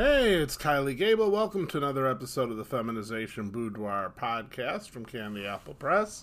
Hey, 0.00 0.34
it's 0.34 0.56
Kylie 0.56 0.96
Gable. 0.96 1.28
Welcome 1.28 1.66
to 1.66 1.76
another 1.76 2.06
episode 2.06 2.52
of 2.52 2.56
the 2.56 2.64
Feminization 2.64 3.50
Boudoir 3.50 4.12
podcast 4.16 4.90
from 4.90 5.04
Candy 5.04 5.44
Apple 5.44 5.74
Press. 5.74 6.22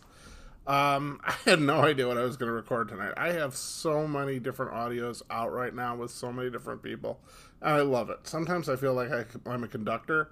Um, 0.65 1.19
I 1.25 1.33
had 1.43 1.59
no 1.59 1.81
idea 1.81 2.07
what 2.07 2.17
I 2.17 2.23
was 2.23 2.37
going 2.37 2.47
to 2.47 2.53
record 2.53 2.87
tonight. 2.87 3.11
I 3.17 3.33
have 3.33 3.53
so 3.53 4.07
many 4.07 4.39
different 4.39 4.71
audios 4.71 5.23
out 5.29 5.51
right 5.51 5.75
now 5.75 5.93
with 5.93 6.11
so 6.11 6.31
many 6.31 6.49
different 6.49 6.83
people, 6.83 7.19
and 7.61 7.73
I 7.73 7.81
love 7.81 8.09
it. 8.09 8.19
Sometimes 8.23 8.69
I 8.69 8.77
feel 8.77 8.93
like 8.93 9.11
I, 9.11 9.25
I'm 9.45 9.65
a 9.65 9.67
conductor. 9.67 10.31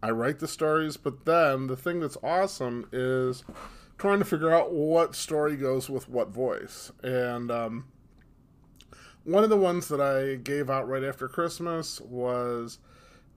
I 0.00 0.10
write 0.10 0.38
the 0.38 0.46
stories, 0.46 0.96
but 0.96 1.24
then 1.24 1.66
the 1.66 1.76
thing 1.76 1.98
that's 1.98 2.18
awesome 2.22 2.88
is 2.92 3.42
trying 3.98 4.20
to 4.20 4.24
figure 4.24 4.54
out 4.54 4.72
what 4.72 5.16
story 5.16 5.56
goes 5.56 5.90
with 5.90 6.08
what 6.08 6.28
voice. 6.28 6.92
And 7.02 7.50
um, 7.50 7.86
one 9.24 9.42
of 9.42 9.50
the 9.50 9.56
ones 9.56 9.88
that 9.88 10.00
I 10.00 10.36
gave 10.36 10.68
out 10.68 10.88
right 10.88 11.02
after 11.02 11.28
Christmas 11.28 12.00
was 12.00 12.78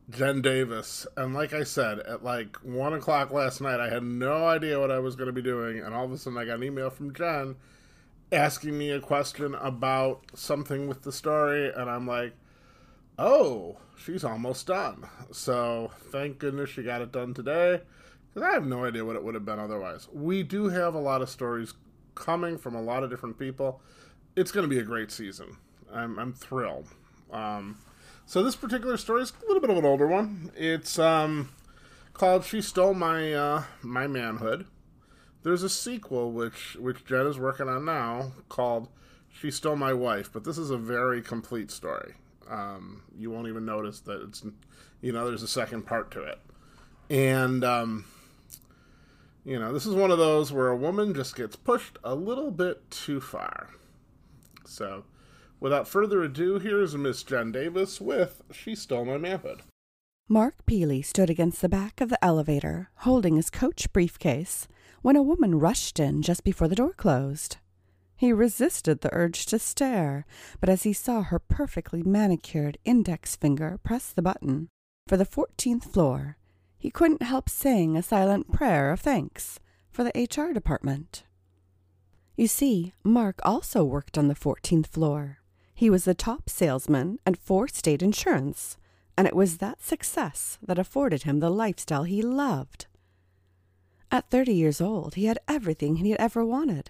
Jenn 0.09 0.41
Davis. 0.41 1.07
And 1.15 1.33
like 1.33 1.53
I 1.53 1.63
said, 1.63 1.99
at 1.99 2.23
like 2.23 2.57
one 2.57 2.93
o'clock 2.93 3.31
last 3.31 3.61
night, 3.61 3.79
I 3.79 3.89
had 3.89 4.03
no 4.03 4.45
idea 4.47 4.79
what 4.79 4.91
I 4.91 4.99
was 4.99 5.15
going 5.15 5.27
to 5.27 5.33
be 5.33 5.41
doing. 5.41 5.79
And 5.79 5.93
all 5.93 6.05
of 6.05 6.11
a 6.11 6.17
sudden, 6.17 6.37
I 6.37 6.45
got 6.45 6.57
an 6.57 6.63
email 6.63 6.89
from 6.89 7.13
Jenn 7.13 7.55
asking 8.31 8.77
me 8.77 8.91
a 8.91 8.99
question 8.99 9.55
about 9.55 10.21
something 10.33 10.87
with 10.87 11.03
the 11.03 11.11
story. 11.11 11.71
And 11.73 11.89
I'm 11.89 12.05
like, 12.05 12.33
oh, 13.17 13.77
she's 13.97 14.23
almost 14.23 14.67
done. 14.67 15.07
So 15.31 15.91
thank 16.11 16.39
goodness 16.39 16.69
she 16.69 16.83
got 16.83 17.01
it 17.01 17.11
done 17.11 17.33
today 17.33 17.81
because 18.27 18.47
I 18.47 18.53
have 18.53 18.65
no 18.65 18.85
idea 18.85 19.05
what 19.05 19.15
it 19.15 19.23
would 19.23 19.35
have 19.35 19.45
been 19.45 19.59
otherwise. 19.59 20.07
We 20.13 20.43
do 20.43 20.67
have 20.67 20.93
a 20.93 20.99
lot 20.99 21.21
of 21.21 21.29
stories 21.29 21.73
coming 22.15 22.57
from 22.57 22.75
a 22.75 22.81
lot 22.81 23.03
of 23.03 23.09
different 23.09 23.39
people. 23.39 23.81
It's 24.35 24.51
going 24.51 24.63
to 24.63 24.69
be 24.69 24.79
a 24.79 24.83
great 24.83 25.11
season. 25.11 25.57
I'm, 25.93 26.19
I'm 26.19 26.33
thrilled. 26.33 26.87
Um, 27.31 27.77
so 28.25 28.43
this 28.43 28.55
particular 28.55 28.97
story 28.97 29.21
is 29.21 29.31
a 29.31 29.47
little 29.47 29.61
bit 29.61 29.69
of 29.69 29.77
an 29.77 29.85
older 29.85 30.07
one. 30.07 30.51
It's 30.55 30.99
um, 30.99 31.49
called 32.13 32.43
"She 32.43 32.61
Stole 32.61 32.93
My 32.93 33.33
uh, 33.33 33.63
My 33.81 34.07
Manhood." 34.07 34.65
There's 35.43 35.63
a 35.63 35.69
sequel 35.69 36.31
which 36.31 36.75
which 36.79 37.05
Jenn 37.05 37.25
is 37.25 37.37
working 37.37 37.69
on 37.69 37.85
now 37.85 38.33
called 38.49 38.89
"She 39.29 39.49
Stole 39.49 39.77
My 39.77 39.93
Wife," 39.93 40.29
but 40.33 40.43
this 40.43 40.57
is 40.57 40.71
a 40.71 40.77
very 40.77 41.21
complete 41.21 41.71
story. 41.71 42.15
Um, 42.49 43.03
you 43.17 43.31
won't 43.31 43.47
even 43.47 43.65
notice 43.65 43.99
that 44.01 44.21
it's 44.21 44.45
you 45.01 45.11
know 45.11 45.25
there's 45.25 45.43
a 45.43 45.47
second 45.47 45.83
part 45.85 46.11
to 46.11 46.23
it, 46.23 46.39
and 47.09 47.63
um, 47.63 48.05
you 49.45 49.57
know 49.57 49.71
this 49.71 49.85
is 49.85 49.93
one 49.93 50.11
of 50.11 50.17
those 50.17 50.51
where 50.51 50.67
a 50.67 50.75
woman 50.75 51.13
just 51.13 51.35
gets 51.35 51.55
pushed 51.55 51.97
a 52.03 52.13
little 52.13 52.51
bit 52.51 52.91
too 52.91 53.21
far. 53.21 53.69
So 54.65 55.05
Without 55.59 55.87
further 55.87 56.21
ado, 56.21 56.59
here's 56.59 56.95
Miss 56.95 57.23
Jenn 57.23 57.51
Davis 57.51 57.99
with 57.99 58.43
She 58.51 58.75
Stole 58.75 59.05
My 59.05 59.17
Manhood. 59.17 59.63
Mark 60.29 60.65
Peely 60.67 61.03
stood 61.03 61.29
against 61.29 61.61
the 61.61 61.69
back 61.69 61.99
of 61.99 62.09
the 62.09 62.23
elevator, 62.23 62.91
holding 62.97 63.37
his 63.37 63.49
coach 63.49 63.91
briefcase, 63.91 64.67
when 65.01 65.15
a 65.15 65.23
woman 65.23 65.57
rushed 65.57 65.99
in 65.99 66.21
just 66.21 66.43
before 66.43 66.67
the 66.67 66.75
door 66.75 66.93
closed. 66.93 67.57
He 68.15 68.31
resisted 68.31 69.01
the 69.01 69.13
urge 69.13 69.45
to 69.47 69.57
stare, 69.57 70.25
but 70.59 70.69
as 70.69 70.83
he 70.83 70.93
saw 70.93 71.23
her 71.23 71.39
perfectly 71.39 72.03
manicured 72.03 72.77
index 72.83 73.35
finger 73.35 73.79
press 73.83 74.11
the 74.11 74.21
button 74.21 74.69
for 75.07 75.17
the 75.17 75.25
fourteenth 75.25 75.91
floor, 75.91 76.37
he 76.77 76.91
couldn't 76.91 77.23
help 77.23 77.49
saying 77.49 77.95
a 77.95 78.03
silent 78.03 78.51
prayer 78.51 78.91
of 78.91 78.99
thanks 78.99 79.59
for 79.91 80.03
the 80.03 80.11
HR 80.13 80.53
department. 80.53 81.23
You 82.35 82.47
see, 82.47 82.93
Mark 83.03 83.39
also 83.43 83.83
worked 83.83 84.17
on 84.17 84.27
the 84.27 84.35
fourteenth 84.35 84.87
floor, 84.87 85.36
he 85.77 85.91
was 85.91 86.05
the 86.05 86.15
top 86.15 86.49
salesman 86.49 87.19
at 87.23 87.37
Four 87.37 87.67
State 87.67 88.01
Insurance, 88.01 88.77
and 89.15 89.27
it 89.27 89.35
was 89.35 89.57
that 89.57 89.83
success 89.83 90.57
that 90.59 90.79
afforded 90.79 91.21
him 91.21 91.39
the 91.39 91.51
lifestyle 91.51 92.03
he 92.03 92.23
loved. 92.23 92.87
At 94.09 94.31
thirty 94.31 94.55
years 94.55 94.81
old, 94.81 95.13
he 95.13 95.25
had 95.25 95.37
everything 95.47 95.97
he 95.97 96.09
had 96.09 96.19
ever 96.19 96.43
wanted. 96.43 96.89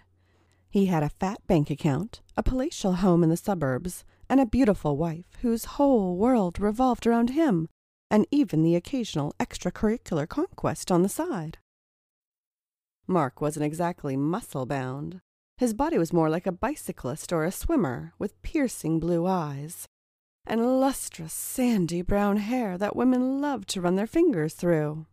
He 0.70 0.86
had 0.86 1.04
a 1.04 1.10
fat 1.10 1.46
bank 1.48 1.70
account, 1.70 2.22
a 2.38 2.44
palatial 2.44 2.94
home 2.94 3.24
in 3.24 3.30
the 3.30 3.36
suburbs, 3.36 4.06
and 4.30 4.40
a 4.40 4.46
beautiful 4.46 4.96
wife 4.96 5.38
whose 5.42 5.76
whole 5.76 6.16
world 6.16 6.58
revolved 6.58 7.06
around 7.06 7.32
him, 7.32 7.68
and 8.10 8.26
even 8.32 8.64
the 8.64 8.76
occasional 8.76 9.36
extracurricular 9.38 10.30
conquest 10.30 10.94
on 10.94 11.04
the 11.04 11.10
side. 11.10 11.58
Mark 13.06 13.42
wasn't 13.42 13.66
exactly 13.66 14.16
muscle 14.16 14.66
bound, 14.66 15.20
his 15.58 15.74
body 15.74 15.98
was 15.98 16.14
more 16.14 16.30
like 16.30 16.46
a 16.46 16.52
bicyclist 16.52 17.34
or 17.34 17.44
a 17.44 17.52
swimmer, 17.52 18.14
with 18.20 18.42
piercing 18.44 19.00
blue 19.00 19.26
eyes, 19.26 19.88
and 20.46 20.80
lustrous, 20.80 21.34
sandy 21.34 22.02
brown 22.02 22.38
hair 22.38 22.78
that 22.78 22.96
women 22.96 23.42
loved 23.42 23.68
to 23.68 23.82
run 23.82 23.96
their 23.96 24.08
fingers 24.08 24.54
through. 24.54 25.06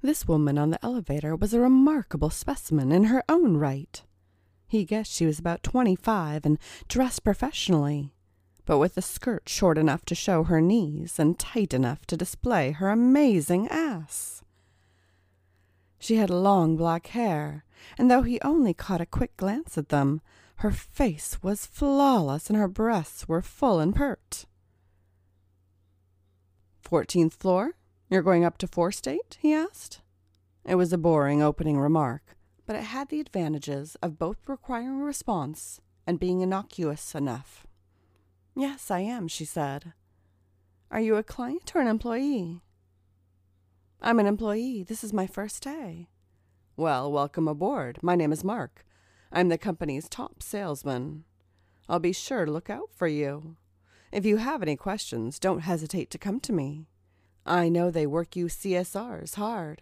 This 0.00 0.28
woman 0.28 0.56
on 0.56 0.70
the 0.70 0.84
elevator 0.84 1.34
was 1.34 1.52
a 1.52 1.60
remarkable 1.60 2.30
specimen 2.30 2.92
in 2.92 3.04
her 3.04 3.24
own 3.28 3.56
right. 3.56 4.02
He 4.68 4.84
guessed 4.84 5.12
she 5.12 5.26
was 5.26 5.38
about 5.38 5.62
twenty-five 5.62 6.46
and 6.46 6.58
dressed 6.88 7.24
professionally, 7.24 8.12
but 8.64 8.78
with 8.78 8.96
a 8.96 9.02
skirt 9.02 9.48
short 9.48 9.76
enough 9.76 10.04
to 10.06 10.14
show 10.14 10.44
her 10.44 10.60
knees 10.60 11.18
and 11.18 11.38
tight 11.38 11.74
enough 11.74 12.06
to 12.06 12.16
display 12.16 12.70
her 12.72 12.90
amazing 12.90 13.68
ass. 13.68 14.42
She 15.98 16.16
had 16.16 16.30
long 16.30 16.76
black 16.76 17.08
hair, 17.08 17.64
and 17.98 18.10
though 18.10 18.22
he 18.22 18.40
only 18.40 18.74
caught 18.74 19.00
a 19.00 19.06
quick 19.06 19.36
glance 19.36 19.76
at 19.76 19.88
them, 19.88 20.20
her 20.56 20.70
face 20.70 21.42
was 21.42 21.66
flawless 21.66 22.48
and 22.48 22.58
her 22.58 22.68
breasts 22.68 23.28
were 23.28 23.42
full 23.42 23.78
and 23.80 23.94
pert. 23.94 24.46
Fourteenth 26.80 27.34
floor? 27.34 27.72
You're 28.08 28.22
going 28.22 28.44
up 28.44 28.58
to 28.58 28.68
Four 28.68 28.92
State? 28.92 29.38
he 29.40 29.52
asked. 29.52 30.00
It 30.64 30.76
was 30.76 30.92
a 30.92 30.98
boring 30.98 31.42
opening 31.42 31.78
remark, 31.78 32.36
but 32.66 32.76
it 32.76 32.84
had 32.84 33.08
the 33.08 33.20
advantages 33.20 33.96
of 34.02 34.18
both 34.18 34.48
requiring 34.48 35.00
a 35.00 35.04
response 35.04 35.80
and 36.06 36.20
being 36.20 36.40
innocuous 36.40 37.14
enough. 37.14 37.66
Yes, 38.54 38.90
I 38.90 39.00
am, 39.00 39.28
she 39.28 39.44
said. 39.44 39.92
Are 40.90 41.00
you 41.00 41.16
a 41.16 41.22
client 41.22 41.72
or 41.74 41.80
an 41.80 41.88
employee? 41.88 42.62
I'm 44.00 44.18
an 44.18 44.26
employee. 44.26 44.82
This 44.82 45.02
is 45.02 45.12
my 45.12 45.26
first 45.26 45.62
day. 45.62 46.08
Well, 46.78 47.10
welcome 47.10 47.48
aboard. 47.48 48.00
My 48.02 48.16
name 48.16 48.32
is 48.32 48.44
Mark. 48.44 48.84
I'm 49.32 49.48
the 49.48 49.56
company's 49.56 50.10
top 50.10 50.42
salesman. 50.42 51.24
I'll 51.88 52.00
be 52.00 52.12
sure 52.12 52.44
to 52.44 52.52
look 52.52 52.68
out 52.68 52.90
for 52.92 53.08
you. 53.08 53.56
If 54.12 54.26
you 54.26 54.36
have 54.36 54.60
any 54.60 54.76
questions, 54.76 55.38
don't 55.38 55.60
hesitate 55.60 56.10
to 56.10 56.18
come 56.18 56.38
to 56.40 56.52
me. 56.52 56.86
I 57.46 57.70
know 57.70 57.90
they 57.90 58.06
work 58.06 58.36
you 58.36 58.46
CSRs 58.48 59.36
hard. 59.36 59.80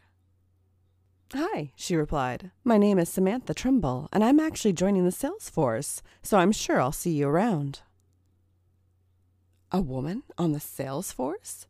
Hi, 1.34 1.72
she 1.74 1.96
replied. 1.96 2.52
My 2.62 2.78
name 2.78 3.00
is 3.00 3.08
Samantha 3.08 3.54
Trimble, 3.54 4.08
and 4.12 4.22
I'm 4.22 4.38
actually 4.38 4.72
joining 4.72 5.04
the 5.04 5.10
sales 5.10 5.50
force, 5.50 6.00
so 6.22 6.38
I'm 6.38 6.52
sure 6.52 6.80
I'll 6.80 6.92
see 6.92 7.10
you 7.10 7.26
around. 7.26 7.80
A 9.72 9.80
woman 9.80 10.22
on 10.38 10.52
the 10.52 10.60
sales 10.60 11.10
force? 11.10 11.66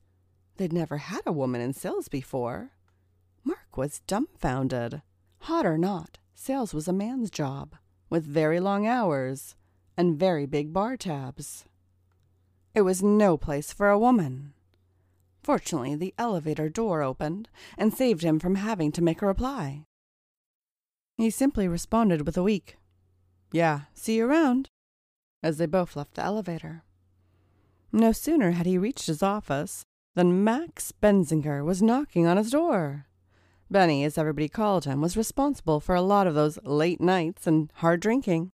They'd 0.58 0.70
never 0.70 0.98
had 0.98 1.22
a 1.24 1.32
woman 1.32 1.62
in 1.62 1.72
sales 1.72 2.08
before. 2.08 2.72
Mark 3.42 3.78
was 3.78 4.02
dumbfounded. 4.06 5.00
Hot 5.44 5.66
or 5.66 5.76
not, 5.76 6.16
sales 6.34 6.72
was 6.72 6.88
a 6.88 6.92
man's 6.94 7.30
job, 7.30 7.74
with 8.08 8.24
very 8.24 8.58
long 8.60 8.86
hours 8.86 9.56
and 9.94 10.18
very 10.18 10.46
big 10.46 10.72
bar 10.72 10.96
tabs. 10.96 11.66
It 12.74 12.80
was 12.80 13.02
no 13.02 13.36
place 13.36 13.70
for 13.70 13.90
a 13.90 13.98
woman. 13.98 14.54
Fortunately, 15.42 15.96
the 15.96 16.14
elevator 16.16 16.70
door 16.70 17.02
opened 17.02 17.50
and 17.76 17.92
saved 17.92 18.22
him 18.22 18.38
from 18.38 18.54
having 18.54 18.90
to 18.92 19.02
make 19.02 19.20
a 19.20 19.26
reply. 19.26 19.84
He 21.18 21.28
simply 21.28 21.68
responded 21.68 22.24
with 22.24 22.38
a 22.38 22.42
weak, 22.42 22.78
Yeah, 23.52 23.80
see 23.92 24.16
you 24.16 24.26
around, 24.26 24.70
as 25.42 25.58
they 25.58 25.66
both 25.66 25.94
left 25.94 26.14
the 26.14 26.24
elevator. 26.24 26.84
No 27.92 28.12
sooner 28.12 28.52
had 28.52 28.64
he 28.64 28.78
reached 28.78 29.08
his 29.08 29.22
office 29.22 29.84
than 30.14 30.42
Max 30.42 30.90
Benzinger 31.02 31.62
was 31.62 31.82
knocking 31.82 32.26
on 32.26 32.38
his 32.38 32.50
door. 32.50 33.08
Benny, 33.74 34.04
as 34.04 34.16
everybody 34.16 34.48
called 34.48 34.84
him, 34.84 35.00
was 35.00 35.16
responsible 35.16 35.80
for 35.80 35.96
a 35.96 36.00
lot 36.00 36.28
of 36.28 36.34
those 36.36 36.60
late 36.62 37.00
nights 37.00 37.44
and 37.44 37.72
hard 37.78 37.98
drinking. 37.98 38.52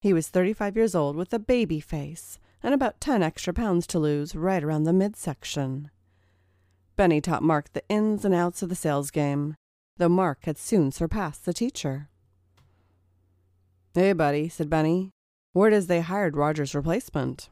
He 0.00 0.12
was 0.12 0.26
35 0.26 0.74
years 0.74 0.96
old 0.96 1.14
with 1.14 1.32
a 1.32 1.38
baby 1.38 1.78
face 1.78 2.40
and 2.60 2.74
about 2.74 3.00
10 3.00 3.22
extra 3.22 3.52
pounds 3.54 3.86
to 3.86 4.00
lose 4.00 4.34
right 4.34 4.64
around 4.64 4.82
the 4.82 4.92
midsection. 4.92 5.92
Benny 6.96 7.20
taught 7.20 7.44
Mark 7.44 7.72
the 7.72 7.84
ins 7.88 8.24
and 8.24 8.34
outs 8.34 8.62
of 8.62 8.68
the 8.68 8.74
sales 8.74 9.12
game, 9.12 9.54
though 9.98 10.08
Mark 10.08 10.40
had 10.42 10.58
soon 10.58 10.90
surpassed 10.90 11.44
the 11.44 11.52
teacher. 11.52 12.08
Hey, 13.94 14.12
buddy, 14.12 14.48
said 14.48 14.68
Benny. 14.68 15.12
Word 15.54 15.72
is 15.72 15.86
they 15.86 16.00
hired 16.00 16.36
Roger's 16.36 16.74
replacement. 16.74 17.48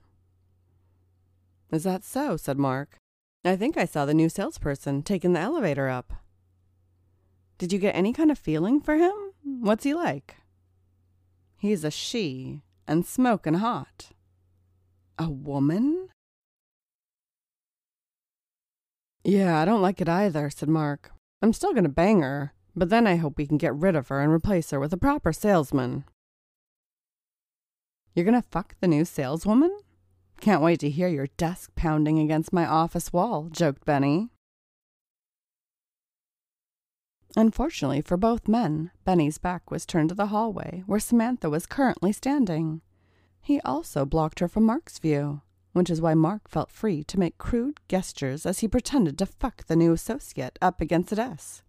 Is 1.70 1.84
that 1.84 2.02
so? 2.02 2.36
said 2.36 2.58
Mark. 2.58 2.96
I 3.44 3.54
think 3.54 3.76
I 3.76 3.84
saw 3.84 4.04
the 4.06 4.12
new 4.12 4.28
salesperson 4.28 5.04
taking 5.04 5.34
the 5.34 5.38
elevator 5.38 5.88
up. 5.88 6.14
Did 7.60 7.74
you 7.74 7.78
get 7.78 7.94
any 7.94 8.14
kind 8.14 8.30
of 8.30 8.38
feeling 8.38 8.80
for 8.80 8.96
him? 8.96 9.12
What's 9.42 9.84
he 9.84 9.92
like? 9.92 10.36
He's 11.58 11.84
a 11.84 11.90
she 11.90 12.62
and 12.88 13.04
smoking 13.04 13.52
hot. 13.52 14.12
A 15.18 15.28
woman? 15.28 16.08
Yeah, 19.22 19.60
I 19.60 19.66
don't 19.66 19.82
like 19.82 20.00
it 20.00 20.08
either, 20.08 20.48
said 20.48 20.70
Mark. 20.70 21.12
I'm 21.42 21.52
still 21.52 21.72
going 21.72 21.84
to 21.84 21.90
bang 21.90 22.22
her, 22.22 22.54
but 22.74 22.88
then 22.88 23.06
I 23.06 23.16
hope 23.16 23.36
we 23.36 23.46
can 23.46 23.58
get 23.58 23.74
rid 23.74 23.94
of 23.94 24.08
her 24.08 24.22
and 24.22 24.32
replace 24.32 24.70
her 24.70 24.80
with 24.80 24.94
a 24.94 24.96
proper 24.96 25.30
salesman. 25.30 26.04
You're 28.14 28.24
going 28.24 28.40
to 28.40 28.48
fuck 28.48 28.74
the 28.80 28.88
new 28.88 29.04
saleswoman? 29.04 29.78
Can't 30.40 30.62
wait 30.62 30.80
to 30.80 30.88
hear 30.88 31.08
your 31.08 31.28
desk 31.36 31.74
pounding 31.74 32.18
against 32.18 32.54
my 32.54 32.64
office 32.64 33.12
wall, 33.12 33.50
joked 33.52 33.84
Benny. 33.84 34.30
Unfortunately 37.36 38.00
for 38.00 38.16
both 38.16 38.48
men, 38.48 38.90
Benny's 39.04 39.38
back 39.38 39.70
was 39.70 39.86
turned 39.86 40.08
to 40.08 40.14
the 40.14 40.26
hallway 40.26 40.82
where 40.86 40.98
Samantha 40.98 41.48
was 41.48 41.66
currently 41.66 42.12
standing. 42.12 42.80
He 43.40 43.60
also 43.60 44.04
blocked 44.04 44.40
her 44.40 44.48
from 44.48 44.64
Mark's 44.64 44.98
view, 44.98 45.42
which 45.72 45.90
is 45.90 46.00
why 46.00 46.14
Mark 46.14 46.48
felt 46.48 46.70
free 46.70 47.04
to 47.04 47.18
make 47.18 47.38
crude 47.38 47.78
gestures 47.88 48.44
as 48.44 48.58
he 48.58 48.68
pretended 48.68 49.16
to 49.18 49.26
fuck 49.26 49.64
the 49.66 49.76
new 49.76 49.92
associate 49.92 50.58
up 50.60 50.80
against 50.80 51.12
a 51.12 51.16
desk. 51.16 51.62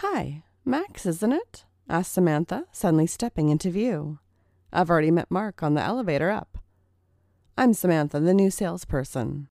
Hi, 0.00 0.42
Max, 0.64 1.06
isn't 1.06 1.32
it? 1.32 1.64
asked 1.88 2.12
Samantha, 2.12 2.66
suddenly 2.70 3.06
stepping 3.06 3.48
into 3.48 3.70
view. 3.70 4.18
I've 4.72 4.90
already 4.90 5.10
met 5.10 5.30
Mark 5.30 5.62
on 5.62 5.72
the 5.72 5.82
elevator 5.82 6.30
up. 6.30 6.58
I'm 7.56 7.72
Samantha, 7.72 8.20
the 8.20 8.34
new 8.34 8.50
salesperson. 8.50 9.48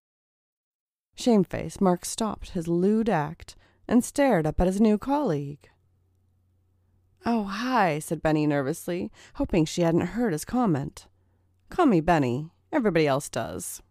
Shamefaced, 1.15 1.81
Mark 1.81 2.05
stopped 2.05 2.51
his 2.51 2.67
lewd 2.67 3.09
act 3.09 3.55
and 3.87 4.03
stared 4.03 4.45
up 4.45 4.59
at 4.59 4.67
his 4.67 4.81
new 4.81 4.97
colleague. 4.97 5.69
Oh, 7.25 7.45
hi, 7.45 7.99
said 7.99 8.21
Benny 8.21 8.45
nervously, 8.45 9.11
hoping 9.35 9.65
she 9.65 9.81
hadn't 9.81 10.01
heard 10.01 10.33
his 10.33 10.45
comment. 10.45 11.07
Call 11.69 11.87
me 11.87 12.01
Benny. 12.01 12.51
Everybody 12.71 13.07
else 13.07 13.29
does. 13.29 13.81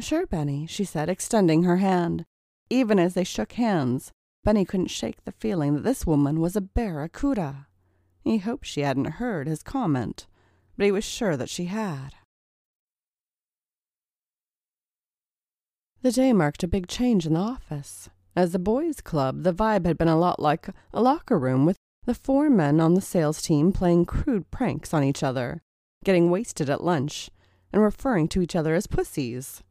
Sure, 0.00 0.26
Benny, 0.26 0.66
she 0.66 0.84
said, 0.84 1.08
extending 1.08 1.62
her 1.62 1.76
hand. 1.76 2.24
Even 2.70 2.98
as 2.98 3.14
they 3.14 3.22
shook 3.22 3.52
hands, 3.52 4.10
Benny 4.42 4.64
couldn't 4.64 4.88
shake 4.88 5.24
the 5.24 5.32
feeling 5.32 5.74
that 5.74 5.84
this 5.84 6.06
woman 6.06 6.40
was 6.40 6.56
a 6.56 6.60
barracuda. 6.60 7.68
He 8.24 8.38
hoped 8.38 8.66
she 8.66 8.80
hadn't 8.80 9.04
heard 9.04 9.46
his 9.46 9.62
comment, 9.62 10.26
but 10.76 10.86
he 10.86 10.92
was 10.92 11.04
sure 11.04 11.36
that 11.36 11.50
she 11.50 11.66
had. 11.66 12.14
The 16.04 16.12
day 16.12 16.34
marked 16.34 16.62
a 16.62 16.68
big 16.68 16.86
change 16.86 17.24
in 17.24 17.32
the 17.32 17.40
office. 17.40 18.10
As 18.36 18.52
the 18.52 18.58
boys' 18.58 19.00
club, 19.00 19.42
the 19.42 19.54
vibe 19.54 19.86
had 19.86 19.96
been 19.96 20.06
a 20.06 20.18
lot 20.18 20.38
like 20.38 20.68
a 20.92 21.00
locker 21.00 21.38
room 21.38 21.64
with 21.64 21.78
the 22.04 22.12
four 22.12 22.50
men 22.50 22.78
on 22.78 22.92
the 22.92 23.00
sales 23.00 23.40
team 23.40 23.72
playing 23.72 24.04
crude 24.04 24.50
pranks 24.50 24.92
on 24.92 25.02
each 25.02 25.22
other, 25.22 25.62
getting 26.04 26.30
wasted 26.30 26.68
at 26.68 26.84
lunch, 26.84 27.30
and 27.72 27.80
referring 27.80 28.28
to 28.28 28.42
each 28.42 28.54
other 28.54 28.74
as 28.74 28.86
pussies. 28.86 29.62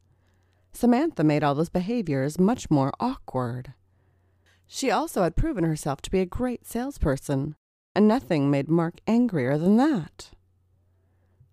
Samantha 0.72 1.24
made 1.24 1.44
all 1.44 1.54
those 1.54 1.70
behaviors 1.70 2.40
much 2.40 2.68
more 2.72 2.92
awkward. 3.00 3.76
She 4.66 4.90
also 4.90 5.22
had 5.22 5.36
proven 5.36 5.64
herself 5.64 6.02
to 6.02 6.10
be 6.10 6.20
a 6.20 6.26
great 6.26 6.66
salesperson, 6.66 7.58
and 7.94 8.08
nothing 8.08 8.50
made 8.50 8.70
Mark 8.70 8.96
angrier 9.06 9.56
than 9.60 9.78
that. 9.78 10.32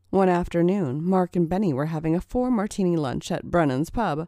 One 0.08 0.30
afternoon, 0.30 1.04
Mark 1.04 1.36
and 1.36 1.50
Benny 1.50 1.74
were 1.74 1.86
having 1.92 2.16
a 2.16 2.20
four 2.22 2.50
martini 2.50 2.96
lunch 2.96 3.30
at 3.30 3.50
Brennan's 3.50 3.90
pub 3.90 4.26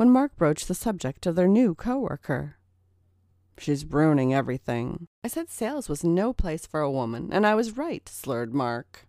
when 0.00 0.08
Mark 0.08 0.34
broached 0.34 0.66
the 0.66 0.74
subject 0.74 1.26
of 1.26 1.34
their 1.34 1.46
new 1.46 1.74
coworker. 1.74 2.56
She's 3.58 3.84
ruining 3.84 4.32
everything. 4.32 5.08
I 5.22 5.28
said 5.28 5.50
sales 5.50 5.90
was 5.90 6.02
no 6.02 6.32
place 6.32 6.64
for 6.64 6.80
a 6.80 6.90
woman, 6.90 7.28
and 7.30 7.46
I 7.46 7.54
was 7.54 7.76
right, 7.76 8.08
slurred 8.08 8.54
Mark. 8.54 9.06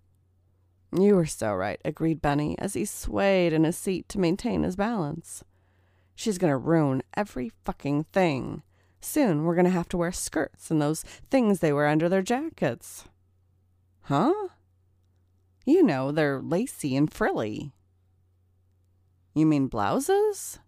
You 0.92 1.16
were 1.16 1.26
so 1.26 1.54
right, 1.54 1.80
agreed 1.86 2.22
Benny 2.22 2.60
as 2.60 2.74
he 2.74 2.84
swayed 2.84 3.54
in 3.54 3.64
his 3.64 3.78
seat 3.78 4.10
to 4.10 4.20
maintain 4.20 4.64
his 4.64 4.76
balance. 4.76 5.46
She's 6.14 6.38
going 6.38 6.52
to 6.52 6.58
ruin 6.58 7.04
every 7.14 7.54
fucking 7.64 8.04
thing. 8.12 8.62
Soon 9.00 9.46
we're 9.46 9.56
going 9.56 9.64
to 9.64 9.72
have 9.72 9.88
to 9.88 9.98
wear 9.98 10.12
skirts 10.12 10.70
and 10.70 10.82
those 10.82 11.04
things 11.04 11.62
they 11.62 11.72
wear 11.72 11.88
under 11.88 12.10
their 12.10 12.22
jackets. 12.22 13.06
Huh? 14.02 14.50
You 15.66 15.84
know, 15.84 16.12
they're 16.12 16.42
lacy 16.42 16.98
and 16.98 17.10
frilly. 17.10 17.72
You 19.34 19.46
mean 19.46 19.68
blouses? 19.68 20.60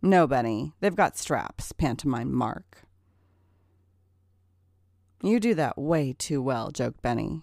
No, 0.00 0.26
Benny, 0.26 0.72
they've 0.80 0.94
got 0.94 1.16
straps, 1.16 1.72
pantomimed 1.72 2.32
Mark. 2.32 2.84
You 5.22 5.40
do 5.40 5.54
that 5.54 5.76
way 5.76 6.14
too 6.16 6.40
well, 6.40 6.70
joked 6.70 7.02
Benny. 7.02 7.42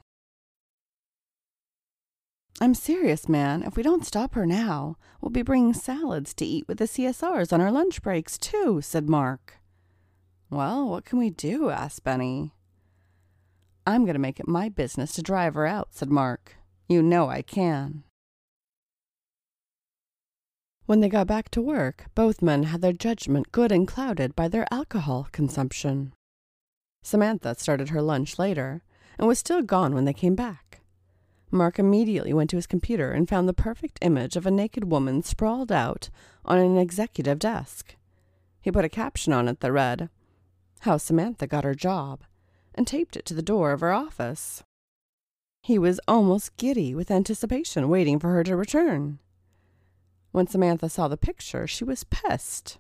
I'm 2.62 2.74
serious, 2.74 3.28
man. 3.28 3.64
If 3.64 3.76
we 3.76 3.84
don't 3.84 4.06
stop 4.06 4.34
her 4.36 4.46
now, 4.46 4.96
we'll 5.20 5.30
be 5.30 5.42
bringing 5.42 5.74
salads 5.74 6.34
to 6.36 6.46
eat 6.46 6.66
with 6.70 6.78
the 6.78 6.86
CSRs 6.86 7.52
on 7.52 7.60
our 7.60 7.72
lunch 7.72 8.02
breaks, 8.02 8.38
too, 8.38 8.80
said 8.82 9.10
Mark. 9.10 9.56
Well, 10.50 10.88
what 10.88 11.04
can 11.04 11.20
we 11.20 11.30
do? 11.30 11.70
asked 11.70 12.06
Benny. 12.06 12.54
I'm 13.86 14.06
going 14.06 14.14
to 14.14 14.20
make 14.20 14.40
it 14.40 14.48
my 14.48 14.70
business 14.70 15.12
to 15.14 15.22
drive 15.22 15.56
her 15.56 15.66
out, 15.66 15.90
said 15.92 16.10
Mark. 16.10 16.56
You 16.88 17.04
know 17.04 17.28
I 17.28 17.42
can. 17.42 18.05
When 20.86 21.00
they 21.00 21.10
got 21.10 21.26
back 21.26 21.50
to 21.52 21.62
work, 21.62 22.06
both 22.14 22.44
men 22.44 22.64
had 22.64 22.82
their 22.82 22.94
judgment 22.94 23.52
good 23.52 23.72
and 23.72 23.88
clouded 23.88 24.36
by 24.36 24.48
their 24.48 24.68
alcohol 24.72 25.28
consumption. 25.32 26.14
Samantha 27.02 27.56
started 27.56 27.90
her 27.90 28.04
lunch 28.04 28.38
later 28.38 28.84
and 29.18 29.28
was 29.28 29.40
still 29.40 29.64
gone 29.64 29.96
when 29.96 30.06
they 30.06 30.14
came 30.14 30.36
back. 30.36 30.82
Mark 31.50 31.80
immediately 31.80 32.34
went 32.34 32.52
to 32.52 32.56
his 32.56 32.68
computer 32.68 33.12
and 33.12 33.28
found 33.28 33.48
the 33.48 33.54
perfect 33.54 33.98
image 34.02 34.36
of 34.36 34.46
a 34.46 34.52
naked 34.52 34.92
woman 34.92 35.24
sprawled 35.24 35.72
out 35.72 36.10
on 36.44 36.60
an 36.60 36.78
executive 36.78 37.40
desk. 37.40 37.96
He 38.62 38.72
put 38.72 38.86
a 38.86 38.90
caption 38.90 39.34
on 39.34 39.48
it 39.48 39.62
that 39.62 39.72
read, 39.72 40.10
How 40.82 40.98
Samantha 40.98 41.48
Got 41.48 41.64
Her 41.64 41.76
Job, 41.76 42.24
and 42.76 42.86
taped 42.86 43.16
it 43.16 43.26
to 43.26 43.34
the 43.34 43.42
door 43.42 43.72
of 43.72 43.82
her 43.82 43.94
office. 43.94 44.64
He 45.62 45.80
was 45.80 46.00
almost 46.08 46.58
giddy 46.58 46.94
with 46.94 47.10
anticipation, 47.10 47.90
waiting 47.90 48.20
for 48.20 48.30
her 48.30 48.44
to 48.44 48.56
return. 48.56 49.20
When 50.36 50.48
Samantha 50.48 50.90
saw 50.90 51.08
the 51.08 51.16
picture, 51.16 51.66
she 51.66 51.86
was 51.86 52.04
pissed. 52.04 52.78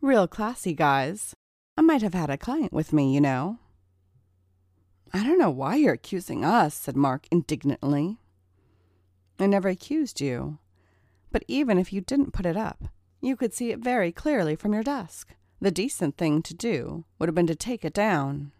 Real 0.00 0.26
classy 0.26 0.72
guys. 0.72 1.34
I 1.76 1.82
might 1.82 2.00
have 2.00 2.14
had 2.14 2.30
a 2.30 2.38
client 2.38 2.72
with 2.72 2.90
me, 2.90 3.12
you 3.12 3.20
know. 3.20 3.58
I 5.12 5.22
don't 5.22 5.38
know 5.38 5.50
why 5.50 5.76
you're 5.76 5.92
accusing 5.92 6.42
us, 6.42 6.74
said 6.74 6.96
Mark 6.96 7.26
indignantly. 7.30 8.16
I 9.38 9.44
never 9.44 9.68
accused 9.68 10.22
you. 10.22 10.56
But 11.30 11.44
even 11.48 11.76
if 11.76 11.92
you 11.92 12.00
didn't 12.00 12.32
put 12.32 12.46
it 12.46 12.56
up, 12.56 12.84
you 13.20 13.36
could 13.36 13.52
see 13.52 13.72
it 13.72 13.80
very 13.80 14.10
clearly 14.10 14.56
from 14.56 14.72
your 14.72 14.82
desk. 14.82 15.34
The 15.60 15.70
decent 15.70 16.16
thing 16.16 16.40
to 16.44 16.54
do 16.54 17.04
would 17.18 17.28
have 17.28 17.34
been 17.34 17.46
to 17.48 17.54
take 17.54 17.84
it 17.84 17.92
down. 17.92 18.52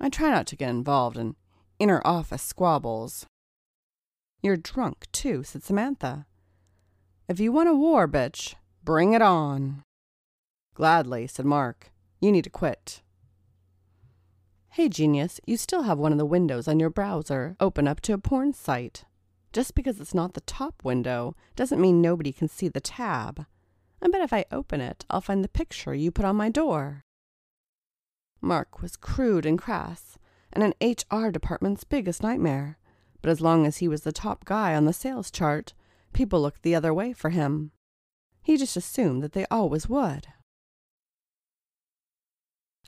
I 0.00 0.08
try 0.08 0.30
not 0.30 0.46
to 0.46 0.56
get 0.56 0.70
involved 0.70 1.18
in 1.18 1.36
inner 1.78 2.00
office 2.06 2.40
squabbles. 2.40 3.26
You're 4.42 4.56
drunk, 4.56 5.08
too, 5.12 5.42
said 5.42 5.62
Samantha. 5.62 6.24
If 7.30 7.38
you 7.38 7.52
want 7.52 7.68
a 7.68 7.74
war, 7.74 8.08
bitch, 8.08 8.56
bring 8.82 9.12
it 9.12 9.22
on. 9.22 9.84
Gladly, 10.74 11.28
said 11.28 11.46
Mark. 11.46 11.92
You 12.20 12.32
need 12.32 12.42
to 12.42 12.50
quit. 12.50 13.02
Hey, 14.70 14.88
genius, 14.88 15.40
you 15.46 15.56
still 15.56 15.82
have 15.82 15.96
one 15.96 16.10
of 16.10 16.18
the 16.18 16.26
windows 16.26 16.66
on 16.66 16.80
your 16.80 16.90
browser 16.90 17.54
open 17.60 17.86
up 17.86 18.00
to 18.00 18.14
a 18.14 18.18
porn 18.18 18.52
site. 18.52 19.04
Just 19.52 19.76
because 19.76 20.00
it's 20.00 20.12
not 20.12 20.34
the 20.34 20.40
top 20.40 20.82
window 20.82 21.36
doesn't 21.54 21.80
mean 21.80 22.02
nobody 22.02 22.32
can 22.32 22.48
see 22.48 22.66
the 22.66 22.80
tab. 22.80 23.46
I 24.02 24.08
bet 24.08 24.22
if 24.22 24.32
I 24.32 24.44
open 24.50 24.80
it, 24.80 25.04
I'll 25.08 25.20
find 25.20 25.44
the 25.44 25.48
picture 25.48 25.94
you 25.94 26.10
put 26.10 26.24
on 26.24 26.34
my 26.34 26.48
door. 26.48 27.04
Mark 28.40 28.82
was 28.82 28.96
crude 28.96 29.46
and 29.46 29.56
crass, 29.56 30.18
and 30.52 30.64
an 30.64 30.74
HR 30.82 31.30
department's 31.30 31.84
biggest 31.84 32.24
nightmare. 32.24 32.76
But 33.22 33.30
as 33.30 33.40
long 33.40 33.66
as 33.66 33.76
he 33.76 33.86
was 33.86 34.00
the 34.00 34.10
top 34.10 34.44
guy 34.44 34.74
on 34.74 34.84
the 34.84 34.92
sales 34.92 35.30
chart, 35.30 35.74
People 36.12 36.40
looked 36.40 36.62
the 36.62 36.74
other 36.74 36.92
way 36.92 37.12
for 37.12 37.30
him. 37.30 37.72
He 38.42 38.56
just 38.56 38.76
assumed 38.76 39.22
that 39.22 39.32
they 39.32 39.46
always 39.50 39.88
would. 39.88 40.26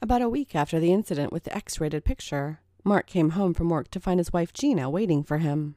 About 0.00 0.22
a 0.22 0.28
week 0.28 0.56
after 0.56 0.80
the 0.80 0.92
incident 0.92 1.32
with 1.32 1.44
the 1.44 1.56
X 1.56 1.80
rated 1.80 2.04
picture, 2.04 2.60
Mark 2.84 3.06
came 3.06 3.30
home 3.30 3.54
from 3.54 3.68
work 3.68 3.88
to 3.92 4.00
find 4.00 4.18
his 4.18 4.32
wife 4.32 4.52
Gina 4.52 4.90
waiting 4.90 5.22
for 5.22 5.38
him. 5.38 5.76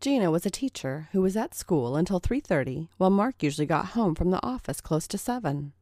Gina 0.00 0.30
was 0.30 0.44
a 0.44 0.50
teacher 0.50 1.08
who 1.12 1.22
was 1.22 1.36
at 1.36 1.54
school 1.54 1.96
until 1.96 2.20
3:30, 2.20 2.90
while 2.98 3.08
Mark 3.08 3.42
usually 3.42 3.66
got 3.66 3.86
home 3.96 4.14
from 4.14 4.30
the 4.30 4.44
office 4.44 4.82
close 4.82 5.08
to 5.08 5.16
7. 5.16 5.72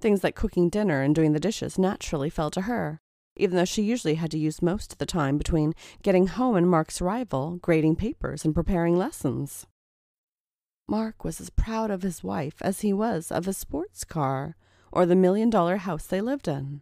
Things 0.00 0.24
like 0.24 0.34
cooking 0.34 0.70
dinner 0.70 1.02
and 1.02 1.14
doing 1.14 1.32
the 1.32 1.38
dishes 1.40 1.78
naturally 1.78 2.30
fell 2.30 2.50
to 2.52 2.62
her, 2.62 3.02
even 3.36 3.56
though 3.56 3.66
she 3.66 3.82
usually 3.82 4.14
had 4.14 4.30
to 4.30 4.38
use 4.38 4.62
most 4.62 4.92
of 4.92 4.98
the 4.98 5.04
time 5.04 5.36
between 5.36 5.74
getting 6.02 6.28
home 6.28 6.56
and 6.56 6.70
Mark's 6.70 7.02
arrival, 7.02 7.58
grading 7.60 7.96
papers, 7.96 8.46
and 8.46 8.54
preparing 8.54 8.96
lessons. 8.96 9.66
Mark 10.90 11.22
was 11.22 11.40
as 11.40 11.50
proud 11.50 11.88
of 11.88 12.02
his 12.02 12.24
wife 12.24 12.56
as 12.60 12.80
he 12.80 12.92
was 12.92 13.30
of 13.30 13.44
his 13.44 13.56
sports 13.56 14.02
car 14.02 14.56
or 14.90 15.06
the 15.06 15.14
million 15.14 15.48
dollar 15.48 15.76
house 15.76 16.04
they 16.04 16.20
lived 16.20 16.48
in. 16.48 16.80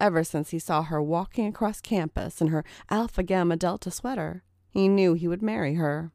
Ever 0.00 0.24
since 0.24 0.50
he 0.50 0.58
saw 0.58 0.82
her 0.82 1.02
walking 1.02 1.46
across 1.46 1.82
campus 1.82 2.40
in 2.40 2.46
her 2.46 2.64
Alpha 2.88 3.22
Gamma 3.22 3.58
Delta 3.58 3.90
sweater, 3.90 4.42
he 4.70 4.88
knew 4.88 5.12
he 5.12 5.28
would 5.28 5.42
marry 5.42 5.74
her. 5.74 6.12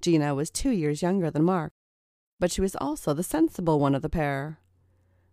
Gina 0.00 0.32
was 0.32 0.48
two 0.48 0.70
years 0.70 1.02
younger 1.02 1.28
than 1.28 1.42
Mark, 1.42 1.72
but 2.38 2.52
she 2.52 2.60
was 2.60 2.76
also 2.76 3.12
the 3.12 3.24
sensible 3.24 3.80
one 3.80 3.96
of 3.96 4.02
the 4.02 4.08
pair. 4.08 4.60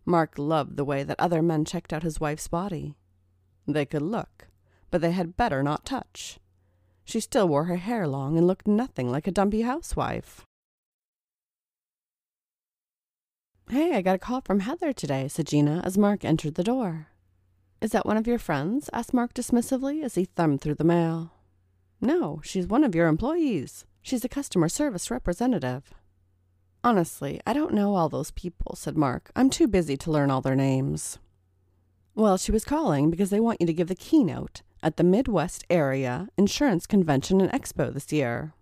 Mark 0.06 0.40
loved 0.40 0.76
the 0.76 0.84
way 0.84 1.04
that 1.04 1.20
other 1.20 1.44
men 1.44 1.66
checked 1.66 1.94
out 1.94 2.02
his 2.02 2.20
wife's 2.20 2.48
body. 2.48 2.96
They 3.68 3.86
could 3.86 4.02
look, 4.02 4.48
but 4.90 5.02
they 5.02 5.12
had 5.12 5.38
better 5.38 5.62
not 5.62 5.86
touch. 5.86 6.40
She 7.06 7.20
still 7.20 7.48
wore 7.48 7.66
her 7.66 7.76
hair 7.76 8.08
long 8.08 8.40
and 8.40 8.48
looked 8.48 8.68
nothing 8.68 9.12
like 9.12 9.28
a 9.28 9.32
dumpy 9.32 9.62
housewife. 9.62 10.47
Hey, 13.70 13.96
I 13.96 14.02
got 14.02 14.16
a 14.16 14.20
call 14.20 14.40
from 14.40 14.62
Heather 14.62 14.94
today, 14.94 15.28
said 15.28 15.48
Gina 15.48 15.82
as 15.84 15.98
Mark 15.98 16.24
entered 16.24 16.56
the 16.56 16.64
door. 16.64 17.08
Is 17.82 17.92
that 17.92 18.06
one 18.06 18.16
of 18.16 18.26
your 18.26 18.40
friends? 18.40 18.90
asked 18.94 19.14
Mark 19.14 19.34
dismissively 19.34 20.04
as 20.04 20.16
he 20.16 20.24
thumbed 20.24 20.62
through 20.62 20.76
the 20.76 20.86
mail. 20.86 21.34
No, 22.00 22.40
she's 22.46 22.66
one 22.66 22.86
of 22.86 22.96
your 22.96 23.08
employees. 23.08 23.84
She's 24.02 24.24
a 24.24 24.30
customer 24.30 24.70
service 24.70 25.12
representative. 25.12 25.94
Honestly, 26.82 27.42
I 27.46 27.52
don't 27.52 27.74
know 27.74 27.96
all 27.96 28.08
those 28.08 28.32
people, 28.32 28.74
said 28.78 28.96
Mark. 28.96 29.32
I'm 29.36 29.50
too 29.50 29.68
busy 29.68 29.98
to 29.98 30.12
learn 30.12 30.32
all 30.32 30.40
their 30.40 30.56
names. 30.56 31.20
Well, 32.16 32.38
she 32.38 32.54
was 32.54 32.64
calling 32.64 33.12
because 33.12 33.32
they 33.32 33.42
want 33.42 33.60
you 33.60 33.68
to 33.68 33.74
give 33.74 33.90
the 33.90 33.96
keynote 33.96 34.62
at 34.82 34.96
the 34.96 35.04
Midwest 35.04 35.66
Area 35.70 36.30
Insurance 36.38 36.88
Convention 36.88 37.42
and 37.42 37.52
Expo 37.52 37.94
this 37.94 38.14
year. 38.14 38.54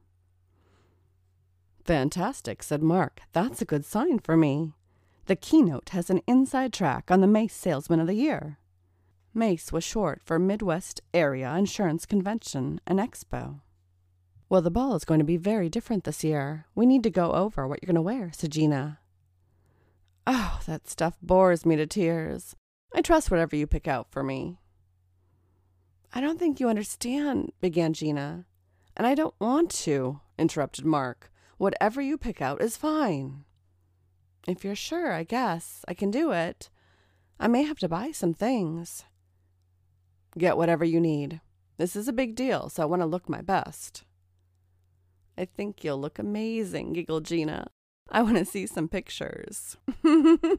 Fantastic, 1.84 2.64
said 2.64 2.82
Mark. 2.82 3.22
That's 3.34 3.62
a 3.62 3.66
good 3.66 3.86
sign 3.86 4.18
for 4.18 4.36
me. 4.36 4.74
The 5.28 5.36
keynote 5.36 5.90
has 5.90 6.12
an 6.12 6.22
inside 6.28 6.72
track 6.72 7.10
on 7.10 7.22
the 7.22 7.28
Mace 7.28 7.56
Salesman 7.56 8.00
of 8.00 8.06
the 8.06 8.14
Year. 8.14 8.60
MACE 9.34 9.72
was 9.72 9.84
short 9.84 10.22
for 10.24 10.38
Midwest 10.38 11.02
Area 11.14 11.54
Insurance 11.56 12.06
Convention 12.06 12.80
and 12.86 13.00
Expo. 13.00 13.62
Well, 14.50 14.62
the 14.62 14.70
ball 14.70 14.96
is 14.96 15.04
going 15.04 15.20
to 15.20 15.26
be 15.26 15.38
very 15.38 15.68
different 15.68 16.04
this 16.04 16.24
year. 16.24 16.66
We 16.76 16.86
need 16.86 17.02
to 17.04 17.10
go 17.10 17.32
over 17.32 17.68
what 17.68 17.82
you're 17.82 17.88
going 17.88 17.96
to 17.96 18.02
wear, 18.02 18.32
said 18.34 18.52
Gina. 18.52 19.00
Oh, 20.28 20.60
that 20.68 20.88
stuff 20.88 21.18
bores 21.22 21.66
me 21.66 21.76
to 21.76 21.88
tears. 21.88 22.56
I 22.94 23.02
trust 23.02 23.32
whatever 23.32 23.56
you 23.56 23.66
pick 23.66 23.88
out 23.88 24.12
for 24.12 24.22
me. 24.22 24.60
I 26.14 26.22
don't 26.22 26.40
think 26.40 26.60
you 26.60 26.70
understand, 26.70 27.52
began 27.60 27.94
Gina. 27.94 28.46
And 28.96 29.08
I 29.08 29.16
don't 29.16 29.36
want 29.40 29.72
to, 29.72 30.22
interrupted 30.38 30.86
Mark. 30.86 31.32
Whatever 31.58 32.00
you 32.00 32.18
pick 32.18 32.42
out 32.42 32.62
is 32.62 32.78
fine. 32.78 33.44
If 34.48 34.64
you're 34.64 34.76
sure, 34.76 35.12
I 35.12 35.24
guess 35.24 35.84
I 35.88 35.94
can 35.94 36.12
do 36.12 36.32
it. 36.32 36.70
I 37.40 37.48
may 37.48 37.64
have 37.64 37.80
to 37.80 37.90
buy 37.90 38.12
some 38.12 38.34
things. 38.34 39.04
Get 40.38 40.58
whatever 40.58 40.86
you 40.86 41.00
need. 41.00 41.42
This 41.78 41.96
is 41.96 42.08
a 42.08 42.14
big 42.14 42.36
deal, 42.36 42.70
so 42.70 42.84
I 42.84 42.86
want 42.86 43.02
to 43.02 43.08
look 43.08 43.28
my 43.28 43.42
best. 43.42 44.04
I 45.38 45.46
think 45.46 45.84
you'll 45.84 46.00
look 46.00 46.20
amazing, 46.20 46.94
giggled 46.94 47.26
Gina. 47.26 47.68
I 48.10 48.22
want 48.22 48.38
to 48.38 48.46
see 48.46 48.68
some 48.68 48.88
pictures. 48.88 49.78
the 50.04 50.58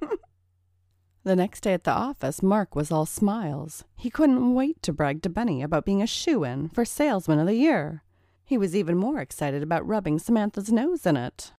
next 1.24 1.60
day 1.62 1.72
at 1.72 1.84
the 1.84 1.92
office, 1.92 2.42
Mark 2.42 2.74
was 2.74 2.90
all 2.90 3.06
smiles. 3.06 3.84
He 3.96 4.10
couldn't 4.10 4.54
wait 4.54 4.82
to 4.82 4.92
brag 4.92 5.22
to 5.22 5.30
Benny 5.30 5.62
about 5.62 5.84
being 5.84 6.02
a 6.02 6.06
shoe 6.06 6.44
in 6.44 6.68
for 6.68 6.84
Salesman 6.84 7.38
of 7.38 7.46
the 7.46 7.54
Year. 7.54 8.02
He 8.44 8.58
was 8.58 8.76
even 8.76 8.96
more 8.96 9.20
excited 9.20 9.62
about 9.62 9.86
rubbing 9.86 10.18
Samantha's 10.18 10.70
nose 10.70 11.06
in 11.06 11.16
it. 11.16 11.52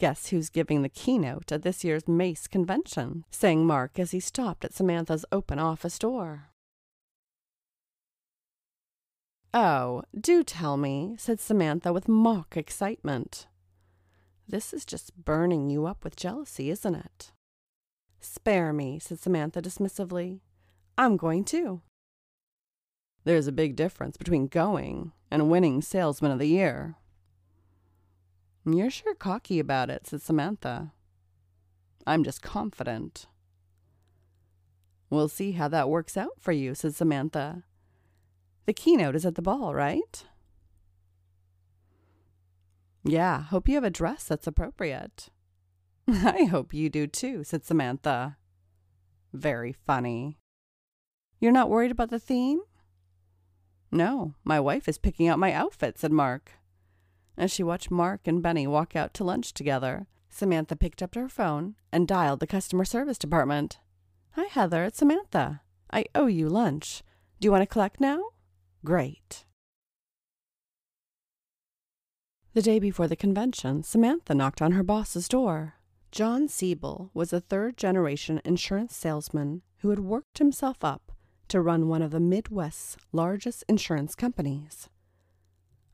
Guess 0.00 0.28
who's 0.28 0.48
giving 0.48 0.80
the 0.80 0.88
keynote 0.88 1.52
at 1.52 1.60
this 1.60 1.84
year's 1.84 2.08
Mace 2.08 2.46
convention? 2.46 3.26
sang 3.30 3.66
Mark 3.66 3.98
as 3.98 4.12
he 4.12 4.18
stopped 4.18 4.64
at 4.64 4.72
Samantha's 4.72 5.26
open 5.30 5.58
office 5.58 5.98
door. 5.98 6.48
Oh, 9.52 10.02
do 10.18 10.42
tell 10.42 10.78
me, 10.78 11.16
said 11.18 11.38
Samantha 11.38 11.92
with 11.92 12.08
mock 12.08 12.56
excitement. 12.56 13.46
This 14.48 14.72
is 14.72 14.86
just 14.86 15.22
burning 15.22 15.68
you 15.68 15.84
up 15.84 16.02
with 16.02 16.16
jealousy, 16.16 16.70
isn't 16.70 16.94
it? 16.94 17.32
Spare 18.20 18.72
me, 18.72 18.98
said 18.98 19.20
Samantha 19.20 19.60
dismissively. 19.60 20.40
I'm 20.96 21.18
going 21.18 21.44
too. 21.44 21.82
There's 23.24 23.46
a 23.46 23.52
big 23.52 23.76
difference 23.76 24.16
between 24.16 24.46
going 24.46 25.12
and 25.30 25.50
winning 25.50 25.82
Salesman 25.82 26.32
of 26.32 26.38
the 26.38 26.48
Year, 26.48 26.96
you're 28.64 28.90
sure 28.90 29.14
cocky 29.14 29.58
about 29.58 29.90
it, 29.90 30.06
said 30.06 30.22
Samantha. 30.22 30.92
I'm 32.06 32.24
just 32.24 32.42
confident. 32.42 33.26
We'll 35.08 35.28
see 35.28 35.52
how 35.52 35.68
that 35.68 35.88
works 35.88 36.16
out 36.16 36.40
for 36.40 36.52
you, 36.52 36.74
said 36.74 36.94
Samantha. 36.94 37.64
The 38.66 38.72
keynote 38.72 39.16
is 39.16 39.26
at 39.26 39.34
the 39.34 39.42
ball, 39.42 39.74
right? 39.74 40.24
Yeah, 43.02 43.42
hope 43.44 43.68
you 43.68 43.74
have 43.74 43.84
a 43.84 43.90
dress 43.90 44.24
that's 44.24 44.46
appropriate. 44.46 45.28
I 46.08 46.44
hope 46.44 46.74
you 46.74 46.90
do 46.90 47.06
too, 47.06 47.44
said 47.44 47.64
Samantha. 47.64 48.36
Very 49.32 49.72
funny. 49.72 50.38
You're 51.40 51.52
not 51.52 51.70
worried 51.70 51.90
about 51.90 52.10
the 52.10 52.18
theme? 52.18 52.60
No, 53.90 54.34
my 54.44 54.60
wife 54.60 54.88
is 54.88 54.98
picking 54.98 55.26
out 55.26 55.38
my 55.38 55.52
outfit, 55.52 55.98
said 55.98 56.12
Mark. 56.12 56.52
As 57.40 57.50
she 57.50 57.62
watched 57.62 57.90
Mark 57.90 58.26
and 58.26 58.42
Benny 58.42 58.66
walk 58.66 58.94
out 58.94 59.14
to 59.14 59.24
lunch 59.24 59.54
together, 59.54 60.06
Samantha 60.28 60.76
picked 60.76 61.02
up 61.02 61.14
her 61.14 61.26
phone 61.26 61.74
and 61.90 62.06
dialed 62.06 62.40
the 62.40 62.46
customer 62.46 62.84
service 62.84 63.16
department. 63.16 63.78
Hi, 64.32 64.44
Heather, 64.44 64.84
it's 64.84 64.98
Samantha. 64.98 65.62
I 65.90 66.04
owe 66.14 66.26
you 66.26 66.50
lunch. 66.50 67.02
Do 67.40 67.46
you 67.46 67.50
want 67.50 67.62
to 67.62 67.66
collect 67.66 67.98
now? 67.98 68.22
Great. 68.84 69.46
The 72.52 72.60
day 72.60 72.78
before 72.78 73.08
the 73.08 73.16
convention, 73.16 73.84
Samantha 73.84 74.34
knocked 74.34 74.60
on 74.60 74.72
her 74.72 74.82
boss's 74.82 75.26
door. 75.26 75.76
John 76.12 76.46
Siebel 76.46 77.10
was 77.14 77.32
a 77.32 77.40
third 77.40 77.78
generation 77.78 78.42
insurance 78.44 78.94
salesman 78.94 79.62
who 79.78 79.88
had 79.88 80.00
worked 80.00 80.36
himself 80.36 80.84
up 80.84 81.10
to 81.48 81.62
run 81.62 81.88
one 81.88 82.02
of 82.02 82.10
the 82.10 82.20
Midwest's 82.20 82.98
largest 83.12 83.64
insurance 83.66 84.14
companies. 84.14 84.90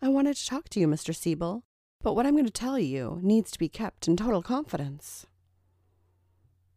I 0.07 0.09
wanted 0.09 0.37
to 0.37 0.47
talk 0.47 0.69
to 0.69 0.79
you, 0.79 0.87
Mr. 0.87 1.13
Siebel, 1.13 1.65
but 2.01 2.15
what 2.15 2.27
I'm 2.27 2.35
going 2.35 2.45
to 2.45 2.51
tell 2.53 2.79
you 2.79 3.19
needs 3.25 3.51
to 3.51 3.59
be 3.59 3.69
kept 3.69 4.07
in 4.07 4.17
total 4.17 4.41
confidence. 4.41 5.27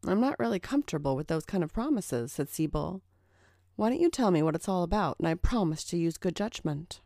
I'm 0.03 0.19
not 0.19 0.39
really 0.39 0.57
comfortable 0.57 1.15
with 1.15 1.27
those 1.27 1.45
kind 1.45 1.63
of 1.63 1.71
promises, 1.71 2.31
said 2.31 2.50
Siebel. 2.50 3.03
Why 3.75 3.89
don't 3.89 4.00
you 4.00 4.09
tell 4.09 4.31
me 4.31 4.41
what 4.41 4.55
it's 4.55 4.67
all 4.67 4.81
about, 4.81 5.17
and 5.19 5.27
I 5.27 5.36
promise 5.36 5.83
to 5.83 5.98
use 5.98 6.17
good 6.17 6.36
judgment. 6.36 7.01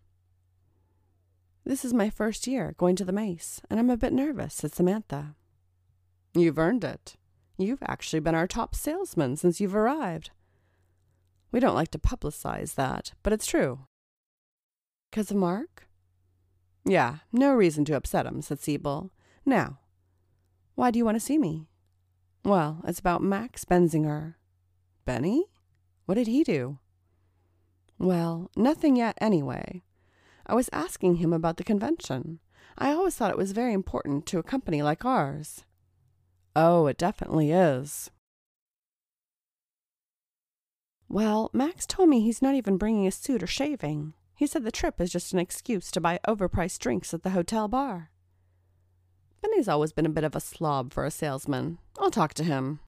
This 1.66 1.84
is 1.84 1.94
my 1.94 2.10
first 2.10 2.48
year 2.48 2.74
going 2.78 2.96
to 2.96 3.04
the 3.04 3.12
Mace, 3.12 3.60
and 3.70 3.78
I'm 3.78 3.90
a 3.90 3.98
bit 3.98 4.14
nervous, 4.14 4.54
said 4.54 4.74
Samantha. 4.74 5.36
You've 6.34 6.58
earned 6.58 6.86
it. 6.86 7.18
You've 7.58 7.84
actually 7.86 8.22
been 8.22 8.34
our 8.34 8.48
top 8.48 8.76
salesman 8.76 9.36
since 9.36 9.60
you've 9.60 9.76
arrived. 9.76 10.32
We 11.52 11.60
don't 11.60 11.76
like 11.76 11.92
to 11.92 12.00
publicize 12.00 12.76
that, 12.76 13.12
but 13.24 13.34
it's 13.34 13.46
true. 13.46 13.88
Because 15.12 15.30
of 15.30 15.36
Mark? 15.36 15.83
Yeah, 16.86 17.20
no 17.32 17.54
reason 17.54 17.86
to 17.86 17.96
upset 17.96 18.26
him, 18.26 18.42
said 18.42 18.60
Siebel. 18.60 19.12
Now, 19.46 19.80
why 20.76 20.92
do 20.92 20.98
you 20.98 21.06
want 21.06 21.16
to 21.16 21.26
see 21.26 21.38
me? 21.38 21.68
Well, 22.44 22.82
it's 22.86 23.00
about 23.00 23.24
Max 23.24 23.64
Benzinger. 23.64 24.36
Benny? 25.06 25.46
What 26.06 26.16
did 26.16 26.28
he 26.28 26.44
do? 26.44 26.80
Well, 27.98 28.52
nothing 28.58 28.98
yet, 28.98 29.18
anyway. 29.22 29.84
I 30.46 30.56
was 30.56 30.70
asking 30.74 31.16
him 31.16 31.32
about 31.32 31.58
the 31.58 31.64
convention. 31.64 32.40
I 32.78 32.92
always 32.92 33.16
thought 33.16 33.32
it 33.32 33.38
was 33.38 33.52
very 33.54 33.72
important 33.72 34.26
to 34.28 34.40
a 34.40 34.44
company 34.44 34.82
like 34.82 35.06
ours. 35.06 35.64
Oh, 36.56 36.88
it 36.88 36.98
definitely 36.98 37.52
is. 37.52 38.12
Well, 41.08 41.50
Max 41.54 41.86
told 41.86 42.10
me 42.10 42.22
he's 42.22 42.42
not 42.42 42.56
even 42.56 42.78
bringing 42.78 43.08
a 43.08 43.12
suit 43.12 43.44
or 43.44 43.48
shaving. 43.48 44.14
He 44.36 44.48
said 44.48 44.64
the 44.64 44.72
trip 44.72 45.00
is 45.00 45.12
just 45.12 45.34
an 45.34 45.40
excuse 45.40 45.92
to 45.92 46.02
buy 46.02 46.20
overpriced 46.28 46.80
drinks 46.80 47.14
at 47.14 47.24
the 47.24 47.32
hotel 47.32 47.68
bar. 47.68 48.10
Benny's 49.42 49.68
always 49.68 49.92
been 49.92 50.06
a 50.06 50.10
bit 50.10 50.24
of 50.24 50.36
a 50.36 50.40
slob 50.40 50.94
for 50.94 51.06
a 51.06 51.12
salesman. 51.12 51.78
I'll 52.00 52.12
talk 52.12 52.34
to 52.36 52.44
him. 52.44 52.80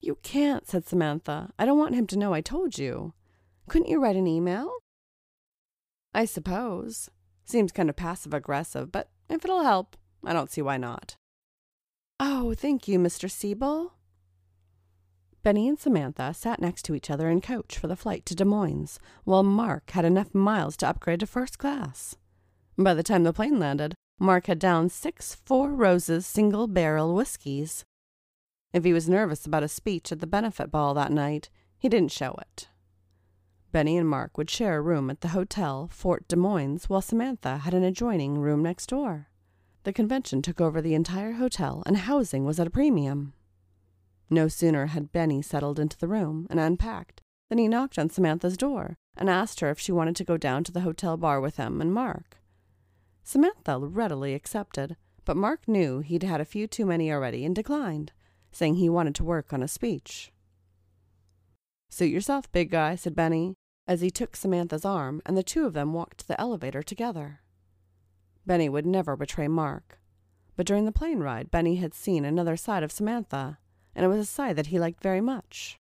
You 0.00 0.18
can't, 0.22 0.68
said 0.68 0.86
Samantha. 0.86 1.50
I 1.58 1.64
don't 1.64 1.78
want 1.78 1.94
him 1.94 2.06
to 2.08 2.18
know 2.18 2.34
I 2.34 2.42
told 2.42 2.78
you. 2.78 3.14
Couldn't 3.68 3.88
you 3.88 4.02
write 4.02 4.16
an 4.16 4.26
email? 4.26 4.70
I 6.12 6.26
suppose. 6.26 7.08
Seems 7.46 7.72
kind 7.72 7.88
of 7.88 7.96
passive 7.96 8.34
aggressive, 8.34 8.92
but 8.92 9.08
if 9.28 9.44
it'll 9.44 9.62
help, 9.62 9.96
I 10.24 10.32
don't 10.32 10.50
see 10.50 10.62
why 10.62 10.76
not. 10.76 11.16
Oh, 12.20 12.54
thank 12.54 12.86
you, 12.86 12.98
Mr. 12.98 13.30
Siebel. 13.30 13.94
Benny 15.44 15.68
and 15.68 15.78
Samantha 15.78 16.32
sat 16.32 16.58
next 16.58 16.86
to 16.86 16.94
each 16.94 17.10
other 17.10 17.28
in 17.28 17.42
coach 17.42 17.76
for 17.76 17.86
the 17.86 17.96
flight 17.96 18.24
to 18.24 18.34
Des 18.34 18.46
Moines, 18.46 18.98
while 19.24 19.42
Mark 19.42 19.90
had 19.90 20.06
enough 20.06 20.34
miles 20.34 20.74
to 20.78 20.88
upgrade 20.88 21.20
to 21.20 21.26
first 21.26 21.58
class. 21.58 22.16
By 22.78 22.94
the 22.94 23.02
time 23.02 23.24
the 23.24 23.32
plane 23.34 23.58
landed, 23.58 23.94
Mark 24.18 24.46
had 24.46 24.58
downed 24.58 24.90
six 24.90 25.34
Four 25.34 25.74
Roses 25.74 26.24
single 26.24 26.66
barrel 26.66 27.14
whiskeys. 27.14 27.84
If 28.72 28.84
he 28.84 28.94
was 28.94 29.06
nervous 29.06 29.44
about 29.44 29.62
a 29.62 29.68
speech 29.68 30.10
at 30.10 30.20
the 30.20 30.26
benefit 30.26 30.70
ball 30.70 30.94
that 30.94 31.12
night, 31.12 31.50
he 31.76 31.90
didn't 31.90 32.10
show 32.10 32.34
it. 32.40 32.68
Benny 33.70 33.98
and 33.98 34.08
Mark 34.08 34.38
would 34.38 34.48
share 34.48 34.78
a 34.78 34.80
room 34.80 35.10
at 35.10 35.20
the 35.20 35.28
Hotel 35.28 35.88
Fort 35.92 36.26
Des 36.26 36.36
Moines 36.36 36.88
while 36.88 37.02
Samantha 37.02 37.58
had 37.58 37.74
an 37.74 37.84
adjoining 37.84 38.38
room 38.38 38.62
next 38.62 38.86
door. 38.86 39.28
The 39.82 39.92
convention 39.92 40.40
took 40.40 40.62
over 40.62 40.80
the 40.80 40.94
entire 40.94 41.32
hotel 41.32 41.82
and 41.84 41.98
housing 41.98 42.46
was 42.46 42.58
at 42.58 42.66
a 42.66 42.70
premium. 42.70 43.34
No 44.30 44.48
sooner 44.48 44.86
had 44.86 45.12
Benny 45.12 45.42
settled 45.42 45.78
into 45.78 45.98
the 45.98 46.08
room 46.08 46.46
and 46.50 46.58
unpacked 46.58 47.20
than 47.48 47.58
he 47.58 47.68
knocked 47.68 47.98
on 47.98 48.10
Samantha's 48.10 48.56
door 48.56 48.96
and 49.16 49.28
asked 49.28 49.60
her 49.60 49.70
if 49.70 49.78
she 49.78 49.92
wanted 49.92 50.16
to 50.16 50.24
go 50.24 50.36
down 50.36 50.64
to 50.64 50.72
the 50.72 50.80
hotel 50.80 51.16
bar 51.16 51.40
with 51.40 51.56
him 51.56 51.80
and 51.80 51.92
Mark. 51.92 52.38
Samantha 53.22 53.78
readily 53.78 54.34
accepted, 54.34 54.96
but 55.24 55.36
Mark 55.36 55.66
knew 55.68 56.00
he'd 56.00 56.22
had 56.22 56.40
a 56.40 56.44
few 56.44 56.66
too 56.66 56.84
many 56.84 57.10
already 57.12 57.44
and 57.44 57.54
declined, 57.54 58.12
saying 58.52 58.76
he 58.76 58.88
wanted 58.88 59.14
to 59.14 59.24
work 59.24 59.52
on 59.52 59.62
a 59.62 59.68
speech. 59.68 60.32
Suit 61.90 62.10
yourself, 62.10 62.50
big 62.50 62.70
guy, 62.70 62.96
said 62.96 63.14
Benny, 63.14 63.54
as 63.86 64.00
he 64.00 64.10
took 64.10 64.34
Samantha's 64.34 64.84
arm 64.84 65.22
and 65.24 65.36
the 65.36 65.42
two 65.42 65.66
of 65.66 65.74
them 65.74 65.92
walked 65.92 66.18
to 66.18 66.28
the 66.28 66.40
elevator 66.40 66.82
together. 66.82 67.40
Benny 68.46 68.68
would 68.68 68.86
never 68.86 69.16
betray 69.16 69.48
Mark, 69.48 70.00
but 70.56 70.66
during 70.66 70.84
the 70.84 70.92
plane 70.92 71.20
ride, 71.20 71.50
Benny 71.50 71.76
had 71.76 71.94
seen 71.94 72.24
another 72.24 72.56
side 72.56 72.82
of 72.82 72.92
Samantha, 72.92 73.58
and 73.94 74.04
it 74.04 74.08
was 74.08 74.18
a 74.18 74.24
side 74.24 74.56
that 74.56 74.66
he 74.66 74.78
liked 74.78 75.02
very 75.02 75.20
much. 75.20 75.78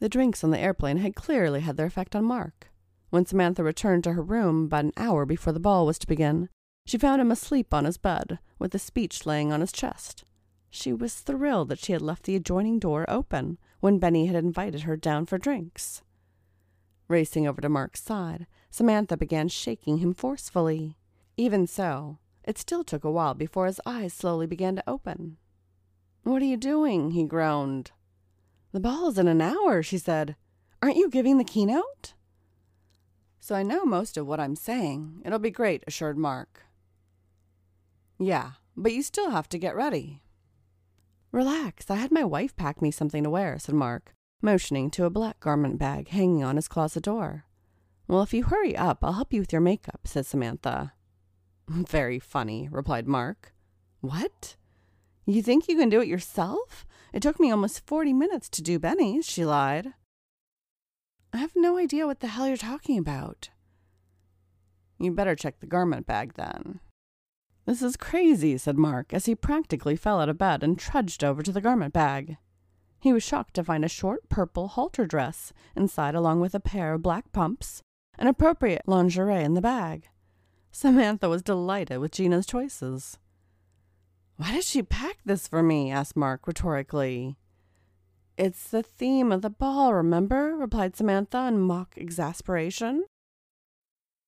The 0.00 0.08
drinks 0.08 0.44
on 0.44 0.50
the 0.50 0.60
airplane 0.60 0.98
had 0.98 1.16
clearly 1.16 1.60
had 1.60 1.76
their 1.76 1.86
effect 1.86 2.14
on 2.14 2.24
Mark. 2.24 2.68
When 3.10 3.26
Samantha 3.26 3.64
returned 3.64 4.04
to 4.04 4.12
her 4.12 4.22
room 4.22 4.64
about 4.64 4.84
an 4.84 4.92
hour 4.96 5.24
before 5.24 5.52
the 5.52 5.60
ball 5.60 5.86
was 5.86 5.98
to 6.00 6.06
begin, 6.06 6.48
she 6.84 6.98
found 6.98 7.20
him 7.20 7.30
asleep 7.30 7.74
on 7.74 7.84
his 7.84 7.98
bed, 7.98 8.38
with 8.58 8.72
the 8.72 8.78
speech 8.78 9.26
laying 9.26 9.52
on 9.52 9.60
his 9.60 9.72
chest. 9.72 10.24
She 10.70 10.92
was 10.92 11.14
thrilled 11.14 11.68
that 11.70 11.78
she 11.78 11.92
had 11.92 12.02
left 12.02 12.24
the 12.24 12.36
adjoining 12.36 12.78
door 12.78 13.04
open 13.08 13.58
when 13.80 13.98
Benny 13.98 14.26
had 14.26 14.36
invited 14.36 14.82
her 14.82 14.96
down 14.96 15.26
for 15.26 15.38
drinks. 15.38 16.02
Racing 17.08 17.46
over 17.46 17.60
to 17.60 17.68
Mark's 17.68 18.02
side, 18.02 18.46
Samantha 18.70 19.16
began 19.16 19.48
shaking 19.48 19.98
him 19.98 20.12
forcefully. 20.12 20.96
Even 21.36 21.66
so, 21.66 22.18
it 22.48 22.56
still 22.56 22.82
took 22.82 23.04
a 23.04 23.10
while 23.10 23.34
before 23.34 23.66
his 23.66 23.78
eyes 23.84 24.14
slowly 24.14 24.46
began 24.46 24.74
to 24.74 24.88
open. 24.88 25.36
What 26.22 26.40
are 26.40 26.46
you 26.46 26.56
doing? 26.56 27.10
he 27.10 27.24
groaned. 27.24 27.90
The 28.72 28.80
ball's 28.80 29.18
in 29.18 29.28
an 29.28 29.42
hour, 29.42 29.82
she 29.82 29.98
said. 29.98 30.34
Aren't 30.80 30.96
you 30.96 31.10
giving 31.10 31.36
the 31.36 31.44
keynote? 31.44 32.14
So 33.38 33.54
I 33.54 33.62
know 33.62 33.84
most 33.84 34.16
of 34.16 34.26
what 34.26 34.40
I'm 34.40 34.56
saying. 34.56 35.20
It'll 35.26 35.38
be 35.38 35.50
great, 35.50 35.84
assured 35.86 36.16
Mark. 36.16 36.64
Yeah, 38.18 38.52
but 38.74 38.94
you 38.94 39.02
still 39.02 39.28
have 39.28 39.50
to 39.50 39.58
get 39.58 39.76
ready. 39.76 40.22
Relax, 41.30 41.90
I 41.90 41.96
had 41.96 42.10
my 42.10 42.24
wife 42.24 42.56
pack 42.56 42.80
me 42.80 42.90
something 42.90 43.24
to 43.24 43.30
wear, 43.30 43.58
said 43.58 43.74
Mark, 43.74 44.14
motioning 44.40 44.90
to 44.92 45.04
a 45.04 45.10
black 45.10 45.38
garment 45.40 45.78
bag 45.78 46.08
hanging 46.08 46.42
on 46.42 46.56
his 46.56 46.66
closet 46.66 47.02
door. 47.02 47.44
Well, 48.06 48.22
if 48.22 48.32
you 48.32 48.44
hurry 48.44 48.74
up, 48.74 49.04
I'll 49.04 49.12
help 49.12 49.34
you 49.34 49.40
with 49.40 49.52
your 49.52 49.60
makeup, 49.60 50.00
said 50.04 50.24
Samantha. 50.24 50.94
Very 51.88 52.18
funny, 52.18 52.68
replied 52.70 53.06
Mark. 53.06 53.52
What? 54.00 54.56
You 55.26 55.42
think 55.42 55.68
you 55.68 55.76
can 55.76 55.90
do 55.90 56.00
it 56.00 56.08
yourself? 56.08 56.86
It 57.12 57.22
took 57.22 57.38
me 57.38 57.50
almost 57.50 57.86
forty 57.86 58.12
minutes 58.12 58.48
to 58.50 58.62
do 58.62 58.78
Benny's, 58.78 59.26
she 59.26 59.44
lied. 59.44 59.92
I 61.32 61.38
have 61.38 61.52
no 61.54 61.76
idea 61.76 62.06
what 62.06 62.20
the 62.20 62.28
hell 62.28 62.48
you're 62.48 62.56
talking 62.56 62.98
about. 62.98 63.50
You 64.98 65.12
better 65.12 65.36
check 65.36 65.60
the 65.60 65.66
garment 65.66 66.06
bag 66.06 66.34
then. 66.34 66.80
This 67.66 67.82
is 67.82 67.98
crazy, 67.98 68.56
said 68.56 68.78
Mark, 68.78 69.12
as 69.12 69.26
he 69.26 69.34
practically 69.34 69.94
fell 69.94 70.20
out 70.20 70.30
of 70.30 70.38
bed 70.38 70.62
and 70.62 70.78
trudged 70.78 71.22
over 71.22 71.42
to 71.42 71.52
the 71.52 71.60
garment 71.60 71.92
bag. 71.92 72.38
He 72.98 73.12
was 73.12 73.22
shocked 73.22 73.54
to 73.54 73.64
find 73.64 73.84
a 73.84 73.88
short 73.88 74.28
purple 74.30 74.68
halter 74.68 75.06
dress 75.06 75.52
inside, 75.76 76.14
along 76.14 76.40
with 76.40 76.54
a 76.54 76.60
pair 76.60 76.94
of 76.94 77.02
black 77.02 77.30
pumps 77.32 77.82
and 78.18 78.26
appropriate 78.26 78.82
lingerie 78.86 79.44
in 79.44 79.52
the 79.52 79.60
bag. 79.60 80.08
Samantha 80.78 81.28
was 81.28 81.42
delighted 81.42 81.98
with 81.98 82.12
Gina's 82.12 82.46
choices. 82.46 83.18
Why 84.36 84.52
did 84.52 84.62
she 84.62 84.80
pack 84.80 85.18
this 85.24 85.48
for 85.48 85.60
me? 85.60 85.90
asked 85.90 86.16
Mark 86.16 86.46
rhetorically. 86.46 87.36
It's 88.36 88.70
the 88.70 88.84
theme 88.84 89.32
of 89.32 89.42
the 89.42 89.50
ball, 89.50 89.92
remember? 89.92 90.54
replied 90.56 90.94
Samantha 90.94 91.48
in 91.48 91.58
mock 91.58 91.94
exasperation. 91.96 93.06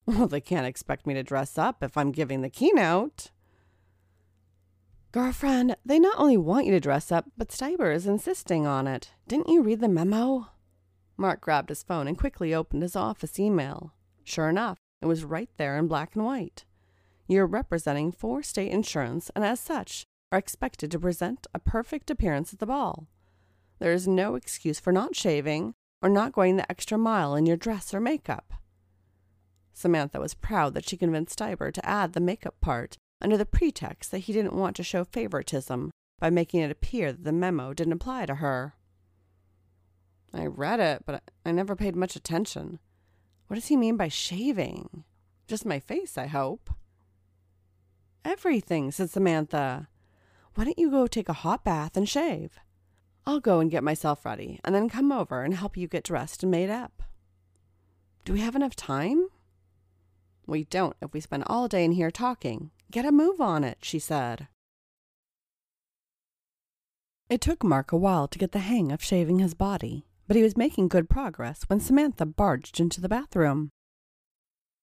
Well, 0.07 0.27
they 0.27 0.41
can't 0.41 0.67
expect 0.67 1.07
me 1.07 1.15
to 1.15 1.23
dress 1.23 1.57
up 1.57 1.85
if 1.85 1.97
I'm 1.97 2.11
giving 2.11 2.41
the 2.41 2.51
keynote. 2.51 3.31
Girlfriend, 5.13 5.77
they 5.87 6.01
not 6.01 6.19
only 6.19 6.37
want 6.37 6.67
you 6.67 6.73
to 6.73 6.81
dress 6.81 7.13
up, 7.13 7.27
but 7.39 7.51
Steiber 7.51 7.95
is 7.95 8.09
insisting 8.09 8.67
on 8.67 8.89
it. 8.89 9.13
Didn't 9.29 9.49
you 9.49 9.63
read 9.63 9.79
the 9.79 9.89
memo? 9.89 10.49
Mark 11.17 11.41
grabbed 11.41 11.69
his 11.69 11.85
phone 11.85 12.09
and 12.09 12.19
quickly 12.19 12.53
opened 12.53 12.83
his 12.83 12.97
office 12.97 13.39
email. 13.39 13.93
Sure 14.25 14.49
enough, 14.49 14.80
it 15.03 15.07
was 15.07 15.25
right 15.25 15.51
there 15.57 15.77
in 15.77 15.89
black 15.89 16.15
and 16.15 16.25
white. 16.25 16.65
You're 17.27 17.47
representing 17.47 18.13
Four 18.13 18.43
State 18.43 18.71
Insurance 18.71 19.31
and 19.35 19.45
as 19.45 19.61
such 19.61 20.05
are 20.33 20.39
expected 20.39 20.91
to 20.91 20.99
present 20.99 21.47
a 21.55 21.59
perfect 21.59 22.11
appearance 22.11 22.53
at 22.53 22.59
the 22.59 22.67
ball. 22.67 23.07
There 23.79 23.93
is 23.93 24.07
no 24.07 24.35
excuse 24.35 24.79
for 24.79 24.93
not 24.93 25.17
shaving 25.17 25.75
or 26.03 26.09
not 26.09 26.33
going 26.33 26.57
the 26.57 26.71
extra 26.71 26.99
mile 26.99 27.35
in 27.35 27.47
your 27.47 27.57
dress 27.57 27.95
or 27.95 28.01
makeup. 28.01 28.55
Samantha 29.73 30.21
was 30.21 30.35
proud 30.35 30.75
that 30.75 30.89
she 30.89 30.97
convinced 30.97 31.39
Steiber 31.39 31.73
to 31.73 31.87
add 31.87 32.13
the 32.13 32.21
makeup 32.21 32.55
part 32.61 32.97
under 33.21 33.37
the 33.37 33.47
pretext 33.47 34.11
that 34.11 34.19
he 34.21 34.33
didn't 34.33 34.55
want 34.55 34.77
to 34.77 34.83
show 34.83 35.05
favoritism 35.05 35.91
by 36.19 36.31
making 36.31 36.61
it 36.61 36.71
appear 36.71 37.13
that 37.13 37.25
the 37.25 37.33
memo 37.33 37.73
didn't 37.73 37.95
apply 37.95 38.27
to 38.27 38.37
her. 38.37 38.75
I 40.33 40.47
read 40.47 40.81
it, 40.81 41.05
but 41.07 41.23
I 41.45 41.53
never 41.53 41.75
paid 41.75 41.97
much 41.97 42.15
attention. 42.15 42.79
What 43.51 43.57
does 43.57 43.67
he 43.67 43.77
mean 43.77 43.97
by 43.97 44.07
shaving? 44.07 45.03
Just 45.49 45.67
my 45.67 45.81
face, 45.81 46.17
I 46.17 46.29
hope. 46.29 46.71
Everything, 48.25 48.93
said 48.93 49.11
Samantha. 49.11 49.89
Why 50.55 50.63
don't 50.63 50.79
you 50.79 50.89
go 50.89 51.09
take 51.09 51.29
a 51.29 51.33
hot 51.33 51.65
bath 51.65 51.97
and 51.97 52.09
shave? 52.09 52.61
I'll 53.27 53.41
go 53.41 53.59
and 53.59 53.69
get 53.69 53.83
myself 53.83 54.25
ready, 54.25 54.61
and 54.63 54.73
then 54.73 54.89
come 54.89 55.11
over 55.11 55.43
and 55.43 55.53
help 55.53 55.77
you 55.77 55.89
get 55.89 56.05
dressed 56.05 56.45
and 56.45 56.51
made 56.53 56.71
up. 56.71 57.03
Do 58.25 58.35
we 58.35 58.39
have 58.39 58.55
enough 58.55 58.77
time? 58.77 59.27
We 60.47 60.63
don't 60.63 60.95
if 61.03 61.13
we 61.13 61.19
spend 61.19 61.43
all 61.49 61.67
day 61.67 61.85
in 61.85 61.91
here 61.91 62.13
talking. 62.13 62.71
Get 62.93 63.05
a 63.05 63.11
move 63.11 63.41
on 63.41 63.65
it, 63.65 63.79
she 63.83 63.99
said. 63.99 64.47
It 67.29 67.41
took 67.41 67.65
Mark 67.65 67.91
a 67.91 67.97
while 67.97 68.29
to 68.29 68.39
get 68.39 68.53
the 68.53 68.61
hang 68.61 68.93
of 68.93 69.03
shaving 69.03 69.41
his 69.41 69.55
body, 69.55 70.07
but 70.31 70.37
he 70.37 70.45
was 70.45 70.57
making 70.57 70.87
good 70.87 71.11
progress 71.11 71.65
when 71.67 71.81
Samantha 71.81 72.25
barged 72.25 72.79
into 72.79 73.01
the 73.01 73.09
bathroom. 73.09 73.73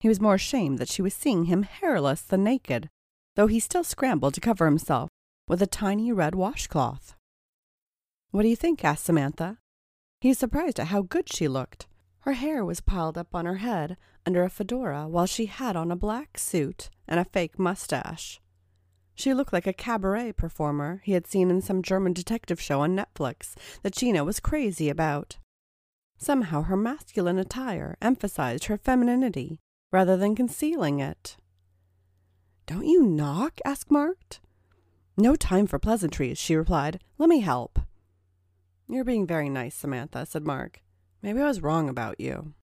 He 0.01 0.09
was 0.09 0.19
more 0.19 0.33
ashamed 0.33 0.77
that 0.77 0.89
she 0.89 1.01
was 1.01 1.13
seeing 1.13 1.45
him 1.45 1.63
hairless 1.63 2.21
than 2.21 2.43
naked, 2.43 2.89
though 3.37 3.47
he 3.47 3.61
still 3.61 3.85
scrambled 3.85 4.33
to 4.33 4.41
cover 4.41 4.65
himself 4.65 5.09
with 5.47 5.61
a 5.61 5.65
tiny 5.65 6.11
red 6.11 6.35
washcloth. 6.35 7.15
What 8.31 8.41
do 8.41 8.49
you 8.49 8.57
think? 8.57 8.83
asked 8.83 9.05
Samantha. 9.05 9.59
He 10.19 10.27
was 10.27 10.37
surprised 10.37 10.81
at 10.81 10.87
how 10.87 11.03
good 11.03 11.31
she 11.31 11.47
looked. 11.47 11.87
Her 12.23 12.33
hair 12.33 12.65
was 12.65 12.81
piled 12.81 13.17
up 13.17 13.33
on 13.33 13.45
her 13.45 13.59
head 13.59 13.95
under 14.25 14.43
a 14.43 14.49
fedora 14.49 15.07
while 15.07 15.27
she 15.27 15.45
had 15.45 15.77
on 15.77 15.91
a 15.91 15.95
black 15.95 16.37
suit 16.37 16.89
and 17.07 17.21
a 17.21 17.23
fake 17.23 17.57
mustache. 17.57 18.41
She 19.17 19.33
looked 19.33 19.51
like 19.51 19.65
a 19.65 19.73
cabaret 19.73 20.33
performer 20.33 21.01
he 21.03 21.13
had 21.13 21.25
seen 21.25 21.49
in 21.49 21.59
some 21.59 21.81
German 21.81 22.13
detective 22.13 22.61
show 22.61 22.81
on 22.81 22.95
Netflix 22.95 23.55
that 23.81 23.95
Gina 23.95 24.23
was 24.23 24.39
crazy 24.39 24.89
about. 24.89 25.37
Somehow 26.19 26.61
her 26.61 26.77
masculine 26.77 27.39
attire 27.39 27.97
emphasized 27.99 28.65
her 28.65 28.77
femininity 28.77 29.59
rather 29.91 30.17
than 30.17 30.35
concealing 30.35 30.99
it. 30.99 31.35
Don't 32.67 32.85
you 32.85 33.01
knock? 33.01 33.59
asked 33.65 33.89
Mark. 33.89 34.37
No 35.17 35.35
time 35.35 35.65
for 35.65 35.79
pleasantries, 35.79 36.37
she 36.37 36.55
replied. 36.55 36.99
Let 37.17 37.27
me 37.27 37.39
help. 37.39 37.79
You're 38.87 39.03
being 39.03 39.25
very 39.25 39.49
nice, 39.49 39.73
Samantha, 39.73 40.27
said 40.27 40.45
Mark. 40.45 40.83
Maybe 41.23 41.41
I 41.41 41.47
was 41.47 41.63
wrong 41.63 41.89
about 41.89 42.19
you. 42.19 42.53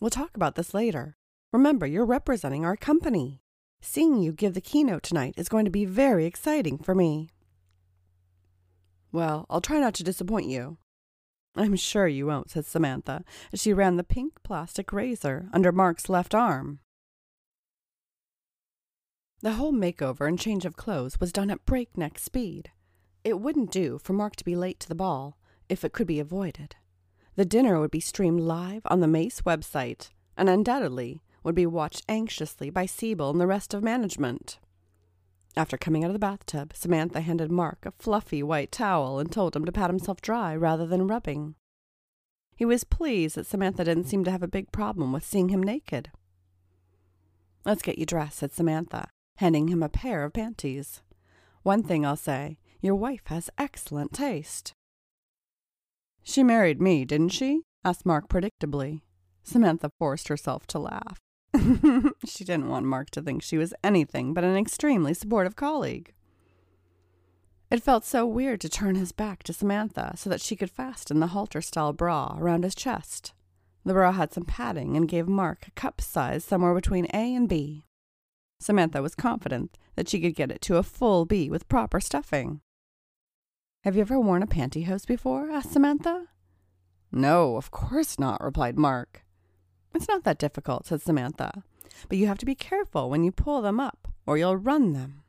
We'll 0.00 0.08
talk 0.08 0.34
about 0.34 0.54
this 0.54 0.72
later. 0.72 1.18
Remember, 1.52 1.86
you're 1.86 2.06
representing 2.06 2.64
our 2.64 2.76
company. 2.76 3.42
Seeing 3.80 4.20
you 4.20 4.32
give 4.32 4.54
the 4.54 4.60
keynote 4.60 5.02
tonight 5.02 5.34
is 5.36 5.48
going 5.48 5.64
to 5.64 5.70
be 5.70 5.84
very 5.84 6.26
exciting 6.26 6.78
for 6.78 6.94
me. 6.94 7.30
Well, 9.12 9.46
I'll 9.48 9.60
try 9.60 9.80
not 9.80 9.94
to 9.94 10.04
disappoint 10.04 10.48
you. 10.48 10.78
I'm 11.56 11.76
sure 11.76 12.06
you 12.06 12.26
won't, 12.26 12.50
said 12.50 12.66
Samantha, 12.66 13.24
as 13.52 13.62
she 13.62 13.72
ran 13.72 13.96
the 13.96 14.04
pink 14.04 14.42
plastic 14.42 14.92
razor 14.92 15.48
under 15.52 15.72
Mark's 15.72 16.08
left 16.08 16.34
arm. 16.34 16.80
The 19.40 19.52
whole 19.52 19.72
makeover 19.72 20.28
and 20.28 20.38
change 20.38 20.64
of 20.64 20.76
clothes 20.76 21.20
was 21.20 21.32
done 21.32 21.50
at 21.50 21.64
breakneck 21.64 22.18
speed. 22.18 22.70
It 23.24 23.40
wouldn't 23.40 23.70
do 23.70 23.98
for 23.98 24.12
Mark 24.12 24.36
to 24.36 24.44
be 24.44 24.56
late 24.56 24.80
to 24.80 24.88
the 24.88 24.94
ball, 24.94 25.38
if 25.68 25.84
it 25.84 25.92
could 25.92 26.06
be 26.06 26.20
avoided. 26.20 26.76
The 27.36 27.44
dinner 27.44 27.78
would 27.78 27.90
be 27.90 28.00
streamed 28.00 28.40
live 28.40 28.82
on 28.86 29.00
the 29.00 29.06
Mace 29.06 29.42
website 29.42 30.10
and 30.36 30.48
undoubtedly 30.48 31.22
would 31.42 31.54
be 31.54 31.66
watched 31.66 32.04
anxiously 32.08 32.70
by 32.70 32.86
Siebel 32.86 33.30
and 33.30 33.40
the 33.40 33.46
rest 33.46 33.74
of 33.74 33.82
management. 33.82 34.58
After 35.56 35.76
coming 35.76 36.04
out 36.04 36.10
of 36.10 36.14
the 36.14 36.18
bathtub, 36.18 36.72
Samantha 36.74 37.20
handed 37.20 37.50
Mark 37.50 37.84
a 37.84 37.90
fluffy 37.90 38.42
white 38.42 38.70
towel 38.70 39.18
and 39.18 39.32
told 39.32 39.56
him 39.56 39.64
to 39.64 39.72
pat 39.72 39.90
himself 39.90 40.20
dry 40.20 40.54
rather 40.54 40.86
than 40.86 41.08
rubbing. 41.08 41.54
He 42.54 42.64
was 42.64 42.84
pleased 42.84 43.36
that 43.36 43.46
Samantha 43.46 43.84
didn't 43.84 44.08
seem 44.08 44.24
to 44.24 44.30
have 44.30 44.42
a 44.42 44.48
big 44.48 44.72
problem 44.72 45.12
with 45.12 45.24
seeing 45.24 45.48
him 45.48 45.62
naked. 45.62 46.10
Let's 47.64 47.82
get 47.82 47.98
you 47.98 48.06
dressed, 48.06 48.38
said 48.38 48.52
Samantha, 48.52 49.08
handing 49.36 49.68
him 49.68 49.82
a 49.82 49.88
pair 49.88 50.24
of 50.24 50.32
panties. 50.32 51.02
One 51.62 51.82
thing 51.82 52.04
I'll 52.04 52.16
say 52.16 52.58
your 52.80 52.94
wife 52.94 53.26
has 53.26 53.50
excellent 53.58 54.12
taste. 54.12 54.72
She 56.22 56.42
married 56.42 56.80
me, 56.80 57.04
didn't 57.04 57.30
she? 57.30 57.62
asked 57.84 58.06
Mark 58.06 58.28
predictably. 58.28 59.02
Samantha 59.42 59.90
forced 59.98 60.28
herself 60.28 60.66
to 60.68 60.78
laugh. 60.78 61.18
she 62.26 62.44
didn't 62.44 62.68
want 62.68 62.86
Mark 62.86 63.10
to 63.10 63.22
think 63.22 63.42
she 63.42 63.58
was 63.58 63.74
anything 63.82 64.34
but 64.34 64.44
an 64.44 64.56
extremely 64.56 65.14
supportive 65.14 65.56
colleague. 65.56 66.12
It 67.70 67.82
felt 67.82 68.04
so 68.04 68.26
weird 68.26 68.60
to 68.62 68.68
turn 68.68 68.94
his 68.94 69.12
back 69.12 69.42
to 69.42 69.52
Samantha 69.52 70.12
so 70.16 70.30
that 70.30 70.40
she 70.40 70.56
could 70.56 70.70
fasten 70.70 71.20
the 71.20 71.28
halter 71.28 71.60
style 71.60 71.92
bra 71.92 72.36
around 72.38 72.64
his 72.64 72.74
chest. 72.74 73.34
The 73.84 73.92
bra 73.92 74.12
had 74.12 74.32
some 74.32 74.44
padding 74.44 74.96
and 74.96 75.08
gave 75.08 75.28
Mark 75.28 75.66
a 75.66 75.70
cup 75.72 76.00
size 76.00 76.44
somewhere 76.44 76.74
between 76.74 77.06
A 77.12 77.34
and 77.34 77.48
B. 77.48 77.84
Samantha 78.60 79.02
was 79.02 79.14
confident 79.14 79.76
that 79.96 80.08
she 80.08 80.20
could 80.20 80.34
get 80.34 80.50
it 80.50 80.60
to 80.62 80.76
a 80.76 80.82
full 80.82 81.24
B 81.24 81.50
with 81.50 81.68
proper 81.68 82.00
stuffing. 82.00 82.60
Have 83.84 83.94
you 83.94 84.00
ever 84.00 84.18
worn 84.18 84.42
a 84.42 84.46
pantyhose 84.46 85.06
before? 85.06 85.50
asked 85.50 85.72
Samantha. 85.72 86.26
No, 87.12 87.56
of 87.56 87.70
course 87.70 88.18
not, 88.18 88.42
replied 88.42 88.78
Mark. 88.78 89.24
It's 89.94 90.08
not 90.08 90.24
that 90.24 90.38
difficult, 90.38 90.86
said 90.86 91.02
Samantha, 91.02 91.64
but 92.08 92.18
you 92.18 92.26
have 92.26 92.38
to 92.38 92.46
be 92.46 92.54
careful 92.54 93.10
when 93.10 93.24
you 93.24 93.32
pull 93.32 93.62
them 93.62 93.80
up, 93.80 94.08
or 94.26 94.36
you'll 94.36 94.56
run 94.56 94.92
them. 94.92 95.22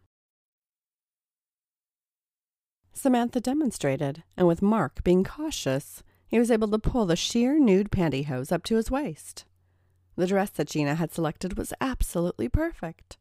Samantha 2.93 3.39
demonstrated, 3.39 4.23
and 4.35 4.47
with 4.47 4.61
Mark 4.61 5.03
being 5.03 5.23
cautious, 5.23 6.03
he 6.27 6.37
was 6.37 6.51
able 6.51 6.67
to 6.67 6.77
pull 6.77 7.05
the 7.05 7.15
sheer 7.15 7.57
nude 7.57 7.91
pantyhose 7.91 8.51
up 8.51 8.63
to 8.65 8.75
his 8.75 8.91
waist. 8.91 9.45
The 10.15 10.27
dress 10.27 10.49
that 10.51 10.67
Gina 10.67 10.95
had 10.95 11.13
selected 11.13 11.57
was 11.57 11.73
absolutely 11.79 12.49
perfect. 12.49 13.17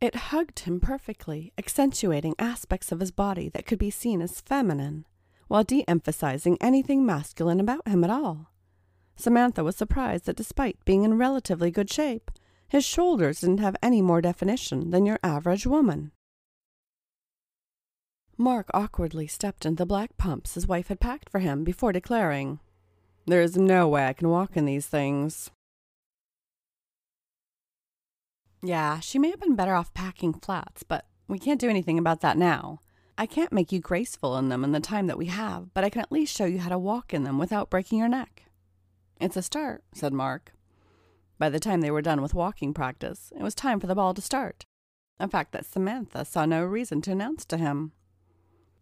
It 0.00 0.14
hugged 0.16 0.60
him 0.60 0.80
perfectly, 0.80 1.52
accentuating 1.56 2.34
aspects 2.38 2.90
of 2.90 3.00
his 3.00 3.12
body 3.12 3.48
that 3.50 3.66
could 3.66 3.78
be 3.78 3.90
seen 3.90 4.20
as 4.20 4.40
feminine, 4.40 5.06
while 5.46 5.64
de 5.64 5.84
emphasizing 5.88 6.58
anything 6.60 7.06
masculine 7.06 7.60
about 7.60 7.86
him 7.86 8.02
at 8.02 8.10
all. 8.10 8.52
Samantha 9.18 9.64
was 9.64 9.76
surprised 9.76 10.26
that 10.26 10.36
despite 10.36 10.84
being 10.84 11.02
in 11.02 11.18
relatively 11.18 11.72
good 11.72 11.90
shape, 11.90 12.30
his 12.68 12.84
shoulders 12.84 13.40
didn't 13.40 13.58
have 13.58 13.76
any 13.82 14.00
more 14.00 14.20
definition 14.20 14.90
than 14.90 15.06
your 15.06 15.18
average 15.24 15.66
woman. 15.66 16.12
Mark 18.36 18.70
awkwardly 18.72 19.26
stepped 19.26 19.66
into 19.66 19.82
the 19.82 19.86
black 19.86 20.16
pumps 20.16 20.54
his 20.54 20.68
wife 20.68 20.86
had 20.86 21.00
packed 21.00 21.28
for 21.28 21.40
him 21.40 21.64
before 21.64 21.92
declaring, 21.92 22.60
There 23.26 23.42
is 23.42 23.56
no 23.56 23.88
way 23.88 24.06
I 24.06 24.12
can 24.12 24.28
walk 24.28 24.56
in 24.56 24.64
these 24.64 24.86
things. 24.86 25.50
Yeah, 28.62 29.00
she 29.00 29.18
may 29.18 29.30
have 29.30 29.40
been 29.40 29.56
better 29.56 29.74
off 29.74 29.92
packing 29.94 30.34
flats, 30.34 30.84
but 30.84 31.04
we 31.26 31.40
can't 31.40 31.60
do 31.60 31.68
anything 31.68 31.98
about 31.98 32.20
that 32.20 32.38
now. 32.38 32.78
I 33.16 33.26
can't 33.26 33.52
make 33.52 33.72
you 33.72 33.80
graceful 33.80 34.36
in 34.36 34.48
them 34.48 34.62
in 34.62 34.70
the 34.70 34.78
time 34.78 35.08
that 35.08 35.18
we 35.18 35.26
have, 35.26 35.74
but 35.74 35.82
I 35.82 35.90
can 35.90 36.02
at 36.02 36.12
least 36.12 36.36
show 36.36 36.44
you 36.44 36.60
how 36.60 36.68
to 36.68 36.78
walk 36.78 37.12
in 37.12 37.24
them 37.24 37.38
without 37.38 37.70
breaking 37.70 37.98
your 37.98 38.08
neck. 38.08 38.47
It's 39.20 39.36
a 39.36 39.42
start, 39.42 39.82
said 39.92 40.12
Mark. 40.12 40.52
By 41.38 41.48
the 41.48 41.58
time 41.58 41.80
they 41.80 41.90
were 41.90 42.02
done 42.02 42.22
with 42.22 42.34
walking 42.34 42.72
practice, 42.72 43.32
it 43.36 43.42
was 43.42 43.54
time 43.54 43.80
for 43.80 43.88
the 43.88 43.94
ball 43.94 44.14
to 44.14 44.22
start, 44.22 44.64
a 45.18 45.28
fact 45.28 45.52
that 45.52 45.66
Samantha 45.66 46.24
saw 46.24 46.44
no 46.44 46.64
reason 46.64 47.00
to 47.02 47.12
announce 47.12 47.44
to 47.46 47.56
him. 47.56 47.92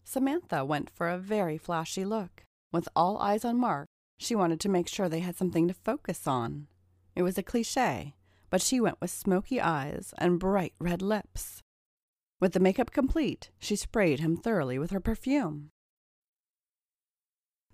Samantha 0.05 0.65
went 0.65 0.91
for 0.91 1.09
a 1.09 1.19
very 1.19 1.57
flashy 1.57 2.05
look. 2.05 2.45
With 2.71 2.89
all 2.95 3.19
eyes 3.19 3.45
on 3.45 3.59
Mark, 3.59 3.89
she 4.19 4.35
wanted 4.35 4.61
to 4.61 4.69
make 4.69 4.89
sure 4.89 5.09
they 5.09 5.21
had 5.21 5.37
something 5.37 5.69
to 5.69 5.75
focus 5.75 6.27
on. 6.27 6.67
It 7.15 7.23
was 7.23 7.39
a 7.39 7.43
cliche, 7.43 8.15
but 8.51 8.61
she 8.61 8.79
went 8.79 9.01
with 9.01 9.11
smoky 9.11 9.61
eyes 9.61 10.13
and 10.19 10.39
bright 10.39 10.75
red 10.79 11.01
lips. 11.01 11.63
With 12.41 12.53
the 12.53 12.61
makeup 12.61 12.91
complete, 12.91 13.51
she 13.59 13.75
sprayed 13.75 14.21
him 14.21 14.37
thoroughly 14.37 14.79
with 14.79 14.91
her 14.91 15.01
perfume. 15.01 15.71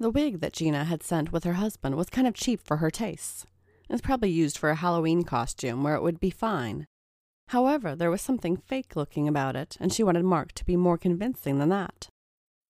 The 0.02 0.10
wig 0.10 0.40
that 0.40 0.52
Gina 0.52 0.82
had 0.82 1.04
sent 1.04 1.30
with 1.30 1.44
her 1.44 1.52
husband 1.52 1.94
was 1.94 2.10
kind 2.10 2.26
of 2.26 2.34
cheap 2.34 2.60
for 2.60 2.78
her 2.78 2.90
tastes. 2.90 3.46
It 3.88 3.92
was 3.92 4.00
probably 4.00 4.30
used 4.30 4.58
for 4.58 4.68
a 4.70 4.74
Halloween 4.74 5.22
costume 5.22 5.84
where 5.84 5.94
it 5.94 6.02
would 6.02 6.18
be 6.18 6.28
fine. 6.28 6.88
However, 7.50 7.94
there 7.94 8.10
was 8.10 8.20
something 8.20 8.56
fake 8.56 8.96
looking 8.96 9.28
about 9.28 9.54
it, 9.54 9.76
and 9.78 9.92
she 9.92 10.02
wanted 10.02 10.24
Mark 10.24 10.54
to 10.54 10.64
be 10.64 10.74
more 10.74 10.98
convincing 10.98 11.60
than 11.60 11.68
that. 11.68 12.08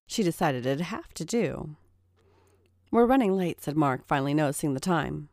She 0.07 0.23
decided 0.23 0.67
it'd 0.67 0.83
have 0.83 1.15
to 1.15 1.25
do. 1.25 1.77
We're 2.91 3.07
running 3.07 3.35
late, 3.35 3.63
said 3.63 3.79
Mark, 3.79 4.07
finally 4.07 4.35
noticing 4.35 4.75
the 4.75 4.79
time. 4.79 5.31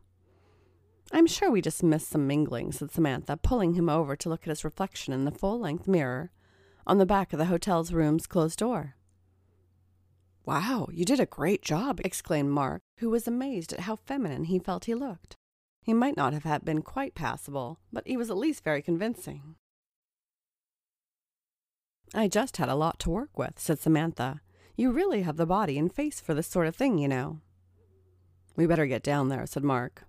I'm 1.12 1.26
sure 1.26 1.50
we 1.50 1.60
just 1.60 1.82
missed 1.82 2.08
some 2.08 2.26
mingling, 2.26 2.72
said 2.72 2.92
Samantha, 2.92 3.36
pulling 3.36 3.74
him 3.74 3.90
over 3.90 4.16
to 4.16 4.28
look 4.30 4.44
at 4.44 4.48
his 4.48 4.64
reflection 4.64 5.12
in 5.12 5.26
the 5.26 5.30
full 5.30 5.60
length 5.60 5.86
mirror 5.86 6.30
on 6.86 6.96
the 6.96 7.04
back 7.04 7.34
of 7.34 7.38
the 7.38 7.44
hotel's 7.44 7.92
room's 7.92 8.26
closed 8.26 8.58
door. 8.58 8.94
Wow, 10.46 10.88
you 10.92 11.04
did 11.04 11.20
a 11.20 11.26
great 11.26 11.62
job, 11.62 12.00
exclaimed 12.04 12.50
Mark, 12.50 12.82
who 12.98 13.10
was 13.10 13.28
amazed 13.28 13.72
at 13.72 13.80
how 13.80 13.96
feminine 13.96 14.44
he 14.44 14.58
felt 14.58 14.86
he 14.86 14.94
looked. 14.94 15.36
He 15.82 15.94
might 15.94 16.16
not 16.16 16.32
have 16.32 16.64
been 16.64 16.82
quite 16.82 17.14
passable, 17.14 17.78
but 17.92 18.06
he 18.06 18.16
was 18.16 18.30
at 18.30 18.36
least 18.36 18.64
very 18.64 18.82
convincing. 18.82 19.56
I 22.14 22.26
just 22.26 22.56
had 22.56 22.68
a 22.68 22.74
lot 22.74 22.98
to 23.00 23.10
work 23.10 23.38
with, 23.38 23.58
said 23.58 23.78
Samantha. 23.78 24.40
You 24.76 24.90
really 24.90 25.22
have 25.22 25.36
the 25.36 25.46
body 25.46 25.78
and 25.78 25.92
face 25.92 26.20
for 26.20 26.34
this 26.34 26.48
sort 26.48 26.66
of 26.66 26.74
thing, 26.74 26.98
you 26.98 27.06
know. 27.06 27.40
We 28.56 28.66
better 28.66 28.86
get 28.86 29.02
down 29.02 29.28
there, 29.28 29.46
said 29.46 29.62
Mark. 29.62 30.04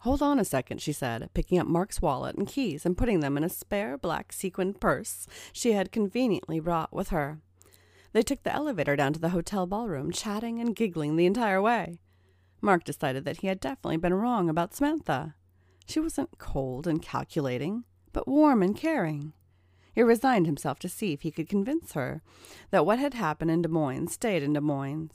Hold 0.00 0.22
on 0.22 0.38
a 0.38 0.44
second, 0.44 0.80
she 0.80 0.92
said, 0.92 1.30
picking 1.34 1.58
up 1.58 1.66
Mark's 1.66 2.02
wallet 2.02 2.36
and 2.36 2.46
keys 2.46 2.84
and 2.84 2.96
putting 2.96 3.20
them 3.20 3.36
in 3.36 3.44
a 3.44 3.48
spare 3.48 3.96
black 3.96 4.32
sequined 4.32 4.80
purse 4.80 5.26
she 5.52 5.72
had 5.72 5.92
conveniently 5.92 6.60
brought 6.60 6.92
with 6.92 7.08
her. 7.08 7.40
They 8.14 8.22
took 8.22 8.44
the 8.44 8.54
elevator 8.54 8.94
down 8.94 9.12
to 9.14 9.18
the 9.18 9.30
hotel 9.30 9.66
ballroom, 9.66 10.12
chatting 10.12 10.60
and 10.60 10.74
giggling 10.74 11.16
the 11.16 11.26
entire 11.26 11.60
way. 11.60 11.98
Mark 12.60 12.84
decided 12.84 13.24
that 13.24 13.38
he 13.38 13.48
had 13.48 13.58
definitely 13.58 13.96
been 13.96 14.14
wrong 14.14 14.48
about 14.48 14.72
Samantha. 14.72 15.34
She 15.84 15.98
wasn't 15.98 16.38
cold 16.38 16.86
and 16.86 17.02
calculating, 17.02 17.82
but 18.12 18.28
warm 18.28 18.62
and 18.62 18.76
caring. 18.76 19.32
He 19.92 20.02
resigned 20.02 20.46
himself 20.46 20.78
to 20.78 20.88
see 20.88 21.12
if 21.12 21.22
he 21.22 21.32
could 21.32 21.48
convince 21.48 21.94
her 21.94 22.22
that 22.70 22.86
what 22.86 23.00
had 23.00 23.14
happened 23.14 23.50
in 23.50 23.62
Des 23.62 23.68
Moines 23.68 24.12
stayed 24.12 24.44
in 24.44 24.52
Des 24.52 24.60
Moines. 24.60 25.10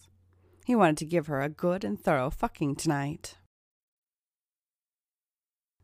He 0.65 0.75
wanted 0.75 0.97
to 0.97 1.05
give 1.05 1.27
her 1.27 1.41
a 1.41 1.47
good 1.47 1.85
and 1.85 1.97
thorough 1.97 2.29
fucking 2.29 2.75
tonight. 2.75 3.38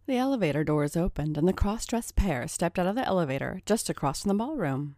The 0.05 0.17
elevator 0.17 0.65
doors 0.65 0.97
opened, 0.97 1.37
and 1.37 1.47
the 1.47 1.53
cross 1.53 1.85
dressed 1.85 2.17
pair 2.17 2.45
stepped 2.49 2.77
out 2.77 2.87
of 2.87 2.95
the 2.95 3.07
elevator 3.07 3.61
just 3.65 3.89
across 3.89 4.23
from 4.23 4.29
the 4.29 4.35
ballroom. 4.35 4.97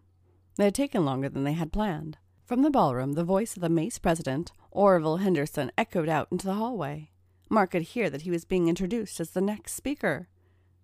They 0.58 0.66
had 0.66 0.76
taken 0.76 1.06
longer 1.06 1.30
than 1.30 1.44
they 1.44 1.54
had 1.54 1.72
planned. 1.72 2.18
From 2.46 2.64
the 2.64 2.72
ballroom, 2.72 3.14
the 3.14 3.24
voice 3.24 3.56
of 3.56 3.62
the 3.62 3.70
Mace 3.70 4.00
president, 4.00 4.52
Orville 4.72 5.18
Henderson, 5.18 5.72
echoed 5.78 6.10
out 6.10 6.30
into 6.32 6.48
the 6.48 6.56
hallway. 6.56 7.12
Mark 7.50 7.72
could 7.72 7.84
hear 7.84 8.10
that 8.10 8.24
he 8.24 8.32
was 8.32 8.46
being 8.46 8.68
introduced 8.68 9.20
as 9.20 9.32
the 9.32 9.42
next 9.42 9.74
speaker. 9.74 10.28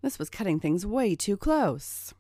This 0.02 0.20
was 0.20 0.30
cutting 0.30 0.60
things 0.60 0.86
way 0.86 1.16
too 1.16 1.38
close. 1.38 2.14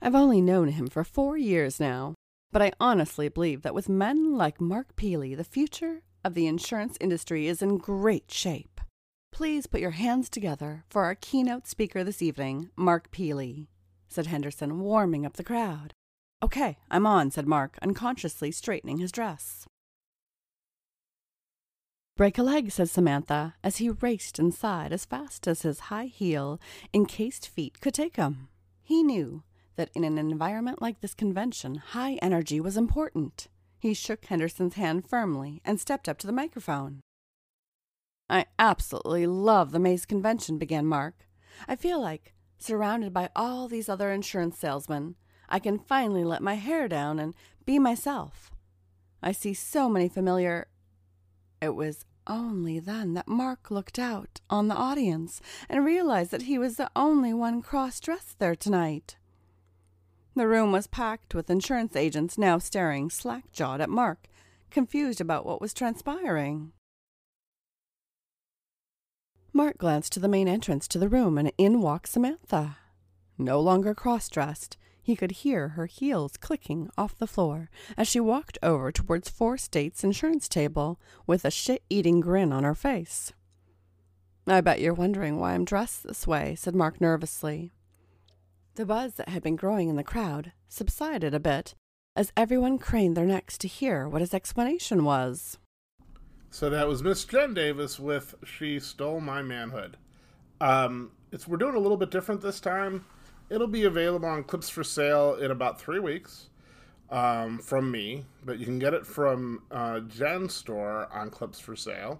I've 0.00 0.14
only 0.14 0.40
known 0.40 0.68
him 0.68 0.86
for 0.86 1.04
four 1.04 1.36
years 1.36 1.80
now, 1.80 2.14
but 2.52 2.62
I 2.62 2.72
honestly 2.78 3.28
believe 3.28 3.62
that 3.62 3.74
with 3.74 3.88
men 3.88 4.34
like 4.34 4.60
Mark 4.60 4.94
Peely, 4.96 5.36
the 5.36 5.44
future 5.44 6.02
of 6.24 6.34
the 6.34 6.46
insurance 6.46 6.96
industry 7.00 7.48
is 7.48 7.62
in 7.62 7.78
great 7.78 8.30
shape. 8.30 8.80
Please 9.32 9.66
put 9.66 9.80
your 9.80 9.92
hands 9.92 10.28
together 10.28 10.84
for 10.88 11.04
our 11.04 11.14
keynote 11.14 11.66
speaker 11.66 12.04
this 12.04 12.22
evening, 12.22 12.70
Mark 12.76 13.10
Peely, 13.10 13.68
said 14.08 14.26
Henderson, 14.26 14.80
warming 14.80 15.24
up 15.24 15.34
the 15.34 15.44
crowd. 15.44 15.94
Okay, 16.42 16.78
I'm 16.90 17.06
on, 17.06 17.30
said 17.30 17.46
Mark, 17.46 17.78
unconsciously 17.82 18.50
straightening 18.50 18.98
his 18.98 19.12
dress. 19.12 19.66
Break 22.16 22.38
a 22.38 22.42
leg, 22.42 22.70
said 22.70 22.88
Samantha, 22.88 23.54
as 23.62 23.78
he 23.78 23.90
raced 23.90 24.38
inside 24.38 24.92
as 24.92 25.04
fast 25.04 25.46
as 25.46 25.62
his 25.62 25.80
high 25.80 26.06
heel, 26.06 26.60
encased 26.92 27.48
feet 27.48 27.80
could 27.80 27.94
take 27.94 28.16
him. 28.16 28.48
He 28.82 29.02
knew 29.02 29.42
that 29.76 29.90
in 29.94 30.04
an 30.04 30.18
environment 30.18 30.82
like 30.82 31.00
this 31.00 31.14
convention, 31.14 31.76
high 31.76 32.18
energy 32.20 32.60
was 32.60 32.76
important. 32.76 33.48
He 33.78 33.94
shook 33.94 34.26
Henderson's 34.26 34.74
hand 34.74 35.08
firmly 35.08 35.62
and 35.64 35.80
stepped 35.80 36.08
up 36.08 36.18
to 36.18 36.26
the 36.26 36.32
microphone. 36.32 37.00
I 38.28 38.46
absolutely 38.58 39.26
love 39.26 39.72
the 39.72 39.78
Mace 39.78 40.04
convention, 40.04 40.58
began 40.58 40.86
Mark. 40.86 41.26
I 41.66 41.76
feel 41.76 42.00
like, 42.00 42.34
surrounded 42.58 43.12
by 43.12 43.30
all 43.34 43.66
these 43.66 43.88
other 43.88 44.12
insurance 44.12 44.58
salesmen, 44.58 45.16
I 45.50 45.58
can 45.58 45.78
finally 45.78 46.24
let 46.24 46.42
my 46.42 46.54
hair 46.54 46.88
down 46.88 47.18
and 47.18 47.34
be 47.66 47.78
myself. 47.78 48.50
I 49.22 49.32
see 49.32 49.52
so 49.52 49.88
many 49.88 50.08
familiar. 50.08 50.68
It 51.60 51.74
was 51.74 52.04
only 52.26 52.78
then 52.78 53.14
that 53.14 53.28
Mark 53.28 53.70
looked 53.70 53.98
out 53.98 54.40
on 54.48 54.68
the 54.68 54.74
audience 54.74 55.40
and 55.68 55.84
realized 55.84 56.30
that 56.30 56.42
he 56.42 56.58
was 56.58 56.76
the 56.76 56.90
only 56.94 57.34
one 57.34 57.60
cross 57.60 57.98
dressed 58.00 58.38
there 58.38 58.54
tonight. 58.54 59.16
The 60.36 60.46
room 60.46 60.70
was 60.70 60.86
packed 60.86 61.34
with 61.34 61.50
insurance 61.50 61.96
agents 61.96 62.38
now 62.38 62.58
staring 62.58 63.10
slack 63.10 63.50
jawed 63.52 63.80
at 63.80 63.90
Mark, 63.90 64.28
confused 64.70 65.20
about 65.20 65.44
what 65.44 65.60
was 65.60 65.74
transpiring. 65.74 66.72
Mark 69.52 69.78
glanced 69.78 70.12
to 70.12 70.20
the 70.20 70.28
main 70.28 70.46
entrance 70.46 70.86
to 70.86 70.98
the 70.98 71.08
room, 71.08 71.36
and 71.36 71.50
in 71.58 71.80
walked 71.80 72.08
Samantha. 72.08 72.76
No 73.36 73.60
longer 73.60 73.94
cross 73.94 74.28
dressed, 74.28 74.76
he 75.10 75.16
could 75.16 75.32
hear 75.32 75.70
her 75.70 75.86
heels 75.86 76.36
clicking 76.36 76.88
off 76.96 77.18
the 77.18 77.26
floor 77.26 77.68
as 77.96 78.06
she 78.06 78.20
walked 78.20 78.58
over 78.62 78.92
towards 78.92 79.28
Four 79.28 79.58
States 79.58 80.04
insurance 80.04 80.48
table 80.48 81.00
with 81.26 81.44
a 81.44 81.50
shit 81.50 81.82
eating 81.90 82.20
grin 82.20 82.52
on 82.52 82.62
her 82.62 82.76
face. 82.76 83.32
I 84.46 84.60
bet 84.60 84.80
you're 84.80 84.94
wondering 84.94 85.40
why 85.40 85.54
I'm 85.54 85.64
dressed 85.64 86.04
this 86.04 86.28
way, 86.28 86.54
said 86.54 86.76
Mark 86.76 87.00
nervously. 87.00 87.72
The 88.76 88.86
buzz 88.86 89.14
that 89.14 89.30
had 89.30 89.42
been 89.42 89.56
growing 89.56 89.88
in 89.88 89.96
the 89.96 90.04
crowd 90.04 90.52
subsided 90.68 91.34
a 91.34 91.40
bit 91.40 91.74
as 92.14 92.32
everyone 92.36 92.78
craned 92.78 93.16
their 93.16 93.26
necks 93.26 93.58
to 93.58 93.66
hear 93.66 94.08
what 94.08 94.20
his 94.20 94.32
explanation 94.32 95.04
was. 95.04 95.58
So 96.50 96.70
that 96.70 96.86
was 96.86 97.02
Miss 97.02 97.24
Jenn 97.24 97.52
Davis 97.52 97.98
with 97.98 98.36
"She 98.44 98.78
Stole 98.78 99.20
My 99.20 99.42
Manhood." 99.42 99.96
Um, 100.60 101.10
it's 101.32 101.48
we're 101.48 101.56
doing 101.56 101.74
a 101.74 101.80
little 101.80 101.96
bit 101.96 102.12
different 102.12 102.42
this 102.42 102.60
time. 102.60 103.06
It'll 103.50 103.66
be 103.66 103.84
available 103.84 104.28
on 104.28 104.44
Clips4Sale 104.44 105.40
in 105.40 105.50
about 105.50 105.80
three 105.80 105.98
weeks 105.98 106.48
um, 107.10 107.58
from 107.58 107.90
me, 107.90 108.24
but 108.44 108.58
you 108.58 108.64
can 108.64 108.78
get 108.78 108.94
it 108.94 109.04
from 109.04 109.62
uh, 109.70 110.00
Jenn's 110.00 110.54
store 110.54 111.08
on 111.12 111.30
Clips4Sale, 111.30 112.18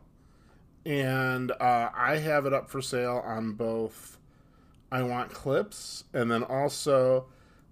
and 0.84 1.52
uh, 1.52 1.90
I 1.94 2.16
have 2.16 2.46
it 2.46 2.52
up 2.52 2.68
for 2.68 2.82
sale 2.82 3.22
on 3.24 3.52
both. 3.52 4.18
IWantClips, 4.92 6.04
and 6.12 6.30
then 6.30 6.42
also 6.42 7.26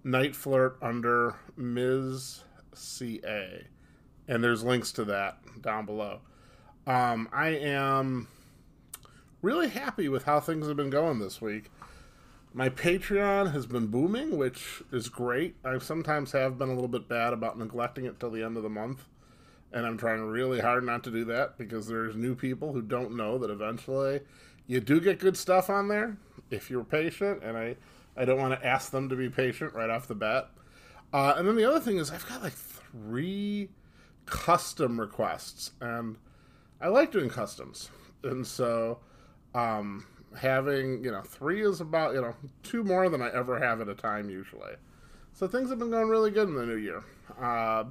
NiteFlirt 0.05 0.75
under 0.81 1.35
Ms. 1.57 2.43
CA, 2.73 3.67
and 4.27 4.43
there's 4.43 4.63
links 4.63 4.91
to 4.93 5.03
that 5.05 5.39
down 5.61 5.85
below. 5.85 6.21
Um, 6.87 7.27
I 7.33 7.49
am 7.49 8.27
really 9.41 9.67
happy 9.67 10.07
with 10.07 10.23
how 10.23 10.39
things 10.39 10.67
have 10.67 10.77
been 10.77 10.89
going 10.89 11.19
this 11.19 11.41
week. 11.41 11.69
My 12.53 12.69
Patreon 12.69 13.51
has 13.53 13.67
been 13.67 13.87
booming, 13.87 14.35
which 14.37 14.81
is 14.91 15.07
great. 15.07 15.55
I 15.63 15.77
sometimes 15.77 16.31
have 16.31 16.57
been 16.57 16.69
a 16.69 16.73
little 16.73 16.87
bit 16.87 17.07
bad 17.07 17.31
about 17.31 17.59
neglecting 17.59 18.05
it 18.05 18.19
till 18.19 18.31
the 18.31 18.43
end 18.43 18.57
of 18.57 18.63
the 18.63 18.69
month, 18.69 19.05
and 19.71 19.85
I'm 19.85 19.97
trying 19.97 20.21
really 20.23 20.59
hard 20.59 20.83
not 20.83 21.03
to 21.03 21.11
do 21.11 21.23
that 21.25 21.59
because 21.59 21.87
there's 21.87 22.15
new 22.15 22.33
people 22.33 22.73
who 22.73 22.81
don't 22.81 23.15
know 23.15 23.37
that 23.37 23.51
eventually 23.51 24.21
you 24.65 24.79
do 24.79 24.99
get 24.99 25.19
good 25.19 25.37
stuff 25.37 25.69
on 25.69 25.89
there 25.89 26.17
if 26.49 26.71
you're 26.71 26.83
patient, 26.83 27.43
and 27.43 27.55
I 27.55 27.75
I 28.17 28.25
don't 28.25 28.39
want 28.39 28.59
to 28.59 28.67
ask 28.67 28.91
them 28.91 29.09
to 29.09 29.15
be 29.15 29.29
patient 29.29 29.75
right 29.75 29.89
off 29.89 30.07
the 30.07 30.15
bat. 30.15 30.49
Uh, 31.13 31.35
and 31.37 31.47
then 31.47 31.55
the 31.55 31.65
other 31.65 31.79
thing 31.79 31.97
is 31.97 32.09
I've 32.09 32.27
got 32.27 32.41
like 32.41 32.53
three 32.53 33.69
custom 34.25 34.99
requests, 34.99 35.71
and 35.79 36.17
I 36.81 36.87
like 36.87 37.11
doing 37.11 37.29
customs, 37.29 37.91
and 38.23 38.45
so 38.45 38.99
um, 39.53 40.05
having 40.37 41.03
you 41.03 41.11
know 41.11 41.21
three 41.21 41.61
is 41.61 41.81
about 41.81 42.13
you 42.13 42.21
know 42.21 42.35
two 42.63 42.83
more 42.83 43.09
than 43.09 43.21
I 43.21 43.29
ever 43.33 43.59
have 43.59 43.81
at 43.81 43.87
a 43.87 43.95
time 43.95 44.29
usually. 44.29 44.73
So 45.33 45.47
things 45.47 45.69
have 45.69 45.79
been 45.79 45.91
going 45.91 46.09
really 46.09 46.31
good 46.31 46.47
in 46.49 46.55
the 46.55 46.65
new 46.65 46.75
year. 46.75 47.03
Uh, 47.39 47.85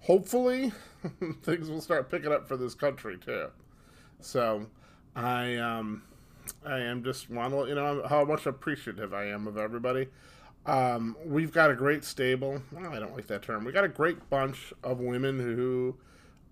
hopefully, 0.00 0.72
things 1.42 1.68
will 1.68 1.80
start 1.80 2.10
picking 2.10 2.32
up 2.32 2.48
for 2.48 2.56
this 2.56 2.74
country 2.74 3.16
too. 3.18 3.48
So 4.20 4.66
I 5.14 5.56
um, 5.56 6.02
I 6.64 6.80
am 6.80 7.02
just 7.04 7.30
want 7.30 7.54
to 7.54 7.66
you 7.68 7.74
know 7.74 8.06
how 8.08 8.24
much 8.24 8.46
appreciative 8.46 9.14
I 9.14 9.26
am 9.26 9.46
of 9.46 9.56
everybody. 9.56 10.08
Um, 10.66 11.16
we've 11.24 11.52
got 11.52 11.70
a 11.70 11.74
great 11.74 12.04
stable. 12.04 12.62
Well, 12.70 12.92
I 12.92 12.98
don't 12.98 13.14
like 13.14 13.26
that 13.28 13.42
term. 13.42 13.64
We 13.64 13.72
got 13.72 13.84
a 13.84 13.88
great 13.88 14.28
bunch 14.28 14.74
of 14.84 15.00
women 15.00 15.38
who 15.38 15.96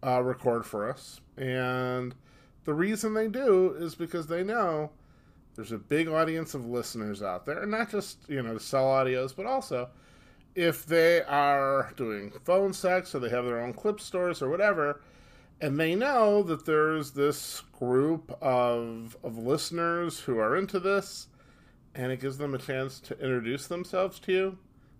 uh, 0.04 0.22
record 0.22 0.64
for 0.64 0.90
us. 0.90 1.20
And 1.36 2.14
the 2.64 2.74
reason 2.74 3.14
they 3.14 3.28
do 3.28 3.74
is 3.78 3.94
because 3.94 4.26
they 4.26 4.42
know 4.42 4.90
there's 5.58 5.72
a 5.72 5.78
big 5.78 6.06
audience 6.06 6.54
of 6.54 6.66
listeners 6.66 7.20
out 7.20 7.44
there, 7.44 7.64
and 7.64 7.72
not 7.72 7.90
just, 7.90 8.18
you 8.28 8.40
know, 8.40 8.54
to 8.54 8.60
sell 8.60 8.84
audios, 8.84 9.34
but 9.34 9.44
also 9.44 9.88
if 10.54 10.86
they 10.86 11.20
are 11.22 11.92
doing 11.96 12.30
phone 12.44 12.72
sex 12.72 13.12
or 13.12 13.18
they 13.18 13.28
have 13.28 13.44
their 13.44 13.60
own 13.60 13.72
clip 13.72 13.98
stores 13.98 14.40
or 14.40 14.48
whatever, 14.48 15.00
and 15.60 15.80
they 15.80 15.96
know 15.96 16.44
that 16.44 16.64
there's 16.64 17.10
this 17.10 17.64
group 17.76 18.38
of, 18.40 19.16
of 19.24 19.36
listeners 19.36 20.20
who 20.20 20.38
are 20.38 20.54
into 20.56 20.78
this, 20.78 21.26
and 21.92 22.12
it 22.12 22.20
gives 22.20 22.38
them 22.38 22.54
a 22.54 22.58
chance 22.58 23.00
to 23.00 23.14
introduce 23.14 23.66
themselves 23.66 24.20
to 24.20 24.32
you, 24.32 24.58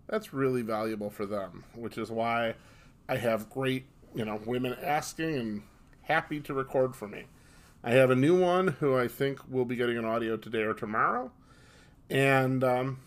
that's 0.08 0.34
really 0.34 0.62
valuable 0.62 1.08
for 1.08 1.24
them, 1.24 1.62
which 1.76 1.96
is 1.96 2.10
why 2.10 2.56
I 3.08 3.14
have 3.14 3.48
great 3.48 3.84
you 4.12 4.24
know, 4.24 4.40
women 4.44 4.76
asking 4.82 5.36
and 5.36 5.62
happy 6.02 6.40
to 6.40 6.52
record 6.52 6.96
for 6.96 7.06
me. 7.06 7.26
I 7.82 7.92
have 7.92 8.10
a 8.10 8.16
new 8.16 8.38
one 8.38 8.68
who 8.68 8.96
I 8.96 9.08
think 9.08 9.40
will 9.48 9.64
be 9.64 9.76
getting 9.76 9.96
an 9.96 10.04
audio 10.04 10.36
today 10.36 10.62
or 10.62 10.74
tomorrow. 10.74 11.30
And, 12.10 12.64
um, 12.64 13.00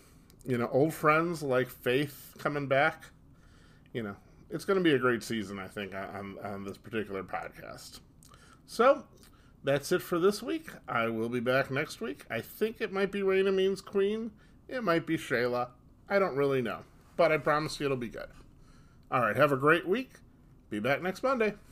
you 0.46 0.58
know, 0.58 0.70
old 0.72 0.94
friends 0.94 1.44
like 1.44 1.70
Faith 1.70 2.36
coming 2.38 2.68
back. 2.68 3.06
You 3.94 4.04
know, 4.04 4.16
it's 4.50 4.64
going 4.66 4.78
to 4.78 4.84
be 4.84 4.94
a 4.94 5.00
great 5.00 5.24
season, 5.24 5.60
I 5.60 5.68
think, 5.68 5.94
on, 5.94 6.38
on 6.44 6.64
this 6.64 6.78
particular 6.78 7.24
podcast. 7.24 8.00
So, 8.66 9.04
that's 9.64 9.92
it 9.92 10.02
for 10.02 10.18
this 10.18 10.42
week. 10.42 10.70
I 10.88 11.08
will 11.08 11.30
be 11.30 11.40
back 11.40 11.70
next 11.70 12.02
week. 12.02 12.26
I 12.30 12.42
think 12.42 12.78
it 12.80 12.94
might 12.94 13.12
be 13.12 13.22
Raina 13.22 13.54
Means 13.54 13.82
Queen. 13.82 14.32
It 14.68 14.84
might 14.84 15.06
be 15.06 15.18
Shayla. 15.18 15.70
I 16.10 16.18
don't 16.18 16.36
really 16.36 16.62
know. 16.62 16.80
But 17.18 17.32
I 17.32 17.38
promise 17.38 17.80
you 17.80 17.86
it'll 17.86 17.98
be 17.98 18.08
good. 18.08 18.30
All 19.12 19.22
right, 19.22 19.36
have 19.36 19.52
a 19.52 19.58
great 19.58 19.88
week. 19.88 20.14
Be 20.70 20.80
back 20.80 21.02
next 21.02 21.22
Monday. 21.22 21.54